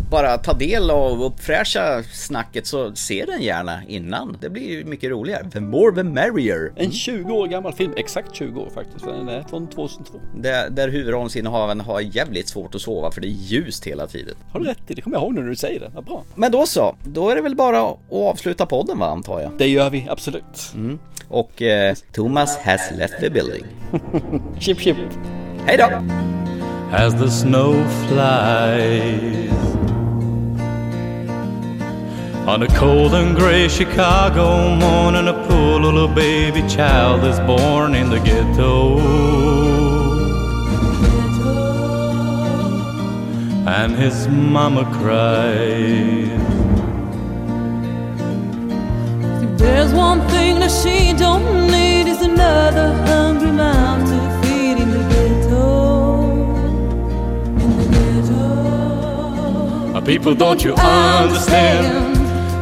[0.09, 4.37] bara ta del av uppfräscha snacket så se den gärna innan.
[4.41, 5.49] Det blir ju mycket roligare.
[5.49, 6.73] The more the merrier.
[6.75, 9.05] En 20 år gammal film, exakt 20 år faktiskt.
[9.05, 10.19] för Den är från 2002.
[10.35, 14.35] Där, där huvudrollsinnehavaren har jävligt svårt att sova för det är ljust hela tiden.
[14.51, 15.91] Har du rätt i, det kommer jag ihåg nu när du säger det.
[15.95, 16.23] Vad bra.
[16.35, 19.51] Men då så, då är det väl bara att avsluta podden va antar jag?
[19.57, 20.71] Det gör vi absolut.
[20.75, 20.99] Mm.
[21.27, 23.65] Och eh, Thomas has left the building.
[24.59, 24.97] chip chip.
[25.65, 26.01] Hej då!
[26.91, 27.73] as the snow
[28.07, 29.84] flies.
[32.47, 38.11] On a cold and gray Chicago morning, a poor little baby child is born in
[38.11, 38.99] the ghetto.
[43.67, 46.29] And his mama cried.
[49.57, 54.99] There's one thing that she don't need is another hungry mouth to feed in the
[55.09, 56.29] ghetto.
[57.59, 57.85] In the
[59.91, 60.01] ghetto.
[60.05, 62.14] People, don't you understand?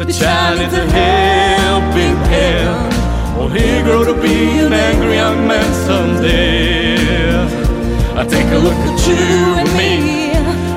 [0.05, 2.93] The child is a helping hand,
[3.39, 6.97] or he'll grow to be an angry young man someday.
[8.13, 10.33] I take a look at you and me.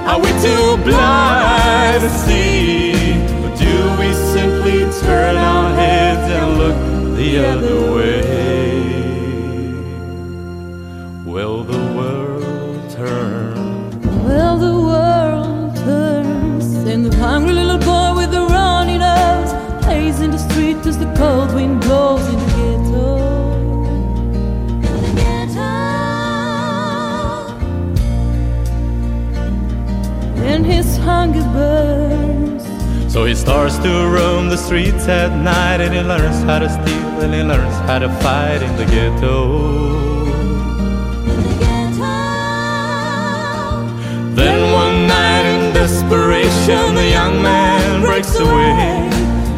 [0.07, 2.93] Are we too blind to see?
[3.43, 8.23] Or do we simply turn our heads and look the other way?
[11.25, 13.36] Well, the world turns.
[20.87, 23.17] As the cold wind blows in the ghetto.
[24.91, 25.73] In the ghetto.
[30.51, 32.65] And his hunger burns.
[33.13, 37.21] So he starts to roam the streets at night and he learns how to steal
[37.23, 39.87] and he learns how to fight in the ghetto
[41.27, 42.15] in the ghetto.
[44.35, 49.16] Then one night in desperation, the young man breaks away.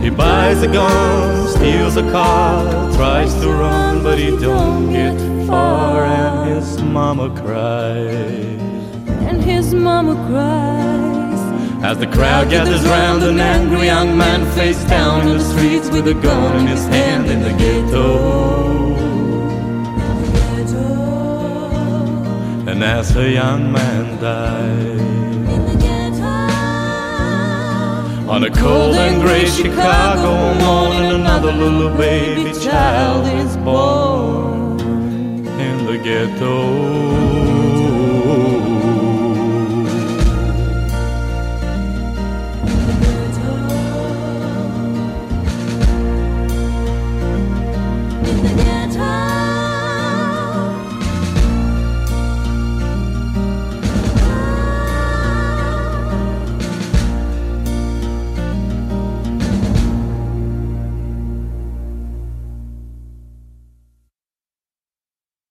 [0.08, 6.02] He buys a gun, steals a car, tries to run, but he don't get far,
[6.02, 8.58] and his mama cries.
[9.28, 11.84] And his mama cries.
[11.84, 16.08] As the crowd gathers round an angry young man face down in the streets with
[16.08, 18.38] a gun in his hand in the ghetto.
[22.66, 24.97] And as a young man dies
[28.28, 34.78] On a cold and gray Chicago morning Another little baby child is born
[35.58, 37.77] In the ghetto